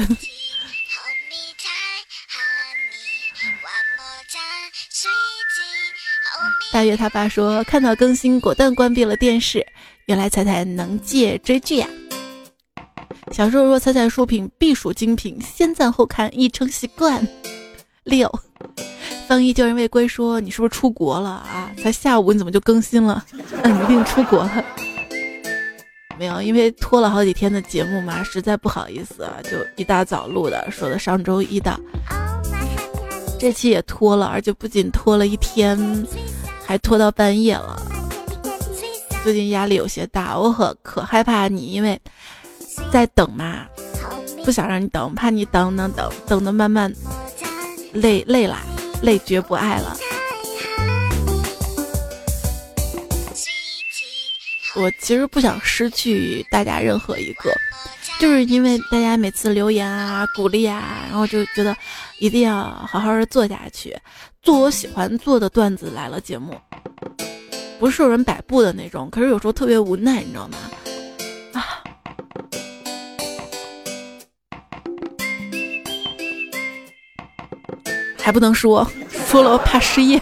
[6.72, 9.66] 大约他爸说看到更新，果断关闭了电视。
[10.06, 11.88] 原来彩彩能借追剧呀、
[12.76, 12.80] 啊！
[13.32, 17.26] 小时候若彩彩书品必属精品，先赞后看已成习惯。
[18.04, 18.32] 六，
[19.28, 21.70] 方一旧人未归说你是不是出国了啊？
[21.82, 23.26] 才下午你怎么就更新了？
[23.62, 24.64] 嗯，一定出国了。
[26.18, 31.78] 没有，因为拖了好几天的节目嘛，实在不好意思啊，就一大早录的，说的上周一的。
[33.38, 35.78] 这期也拖了，而且不仅拖了一天，
[36.64, 37.80] 还拖到半夜了。
[39.22, 42.00] 最近压力有些大，我可可害怕你，因为
[42.90, 43.66] 在等嘛，
[44.44, 46.90] 不想让你等，怕你等等等等的慢慢
[47.92, 48.56] 累累了，
[49.02, 49.94] 累绝不爱了。
[54.76, 57.50] 我其实不想失去大家任何一个，
[58.20, 61.74] 就是因为大家每次留言啊、鼓励啊，然后就觉得
[62.18, 63.96] 一定要好好的做下去，
[64.42, 66.54] 做我喜欢做的段子来了节目，
[67.78, 69.08] 不受人摆布的那种。
[69.10, 70.58] 可是有时候特别无奈，你知道吗？
[71.54, 71.82] 啊，
[78.18, 78.86] 还不能说，
[79.26, 80.20] 说了怕失业。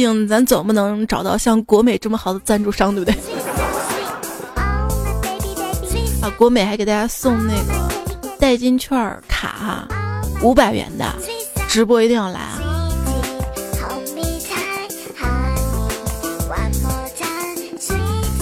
[0.00, 3.14] 竟咱总不能找到像国美这么好的赞助商，对不对？
[6.22, 7.88] 啊，国美还给大家送那个
[8.38, 8.98] 代金券
[9.28, 9.88] 卡哈，
[10.42, 11.04] 五百元的，
[11.68, 12.58] 直播一定要来啊！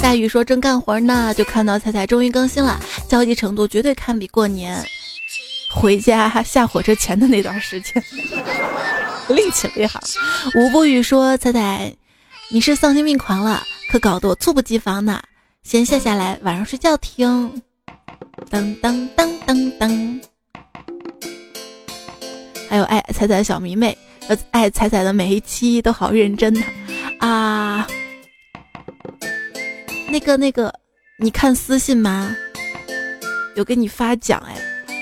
[0.01, 4.81] 大雨说正干活呢，就看到彩彩终于更新了，焦急程度绝对堪比过年
[5.71, 8.03] 回家下火车前的那段时间。
[9.35, 10.01] 立起来哈！
[10.55, 11.95] 吴不语说：“彩彩，
[12.51, 15.23] 你是丧心病狂了，可搞得我猝不及防呢。
[15.63, 17.63] 先下下来，晚上睡觉听。”
[18.51, 20.21] 噔噔噔噔噔。
[22.69, 23.97] 还有爱彩彩小迷妹，
[24.29, 26.63] 呃，爱彩彩的每一期都好认真呐
[27.19, 27.87] 啊！
[30.11, 30.73] 那个那个，
[31.19, 32.35] 你看私信吗？
[33.57, 34.55] 有给你发奖哎。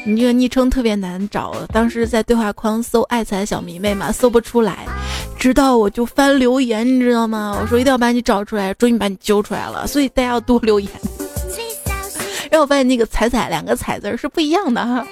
[0.09, 4.87] 你这个昵称特别难找，当时在对话框搜“爱财小迷妹”嘛，搜不出来，
[5.37, 7.59] 直到我就翻留言，你知道吗？
[7.61, 9.85] 我说一定要把你找出来，终于把你揪出来了。
[9.89, 10.89] 所以大家要多留言。
[12.49, 15.05] 然后我发现那个“彩彩”两个“彩”字是不一样的哈。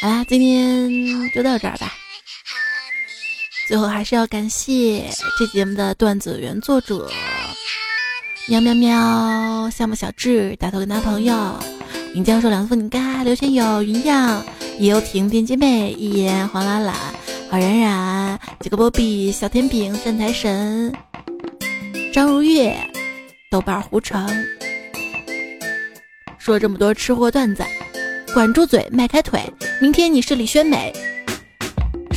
[0.00, 1.99] 好啦，今天就到这儿吧。
[3.70, 5.08] 最后还是要感谢
[5.38, 7.08] 这节目的段子原作者
[8.48, 11.56] 喵喵喵、夏目小智、大头跟男朋友、
[12.14, 14.44] 尹教授、两副你嘎、刘全友、云样、
[14.80, 16.96] 野游亭、电击妹、一言、黄懒懒、
[17.48, 20.92] 好冉冉、几个波比、小甜饼、站台神、
[22.12, 22.76] 张如月、
[23.52, 24.28] 豆瓣胡成。
[26.40, 27.62] 说这么多吃货段子，
[28.34, 29.40] 管住嘴，迈开腿。
[29.80, 30.92] 明天你是李宣美。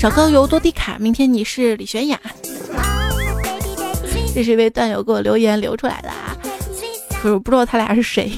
[0.03, 2.19] 少高油多低卡，明天你是李玄雅。
[4.35, 6.35] 这是一位段友给我留言留出来的啊，
[7.21, 8.29] 可是我不知道他俩是谁。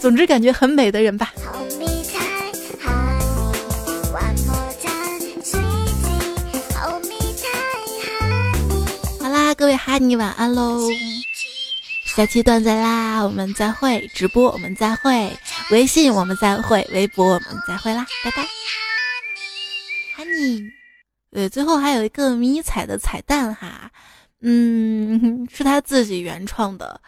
[0.00, 1.32] 总之感觉很美的人吧。
[9.20, 10.80] 好啦，各位哈尼晚安喽，
[12.04, 15.30] 下期段子啦，我们再会，直播我们再会，
[15.70, 18.44] 微信我们再会，微博我们再会啦，拜拜。
[20.36, 20.70] 你，
[21.30, 23.90] 对，最后还有一个迷彩的彩蛋哈，
[24.40, 27.00] 嗯， 是他自己原创的，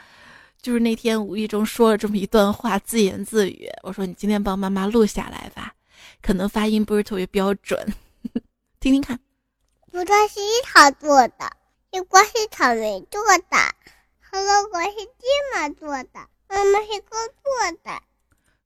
[0.61, 3.69] 就是那天无意中说了这么一段话，自言自语。
[3.83, 5.75] 我说你今天帮妈妈录下来吧，
[6.23, 7.79] 可能发音不是特别标准，
[8.81, 9.19] 听听看。
[9.91, 11.51] 葡萄是樱桃做的，
[11.93, 13.57] 西瓜是草莓做的，
[14.31, 15.25] 胡萝卜是芝
[15.55, 18.03] 麻做的，妈妈是工作的。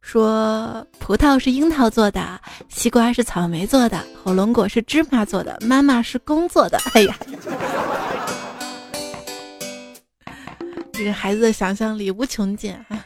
[0.02, 6.78] 说葡萄是樱桃做的，西瓜是草莓做的，火龙果是芝麻做的，妈妈是工作的。
[6.92, 7.16] 哎呀，
[10.92, 13.04] 这个孩子的想象力无穷尽啊！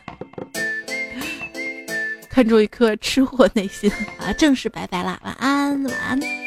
[2.28, 4.32] 看出一颗吃货内心啊！
[4.32, 6.45] 正式拜拜啦，晚安，晚安。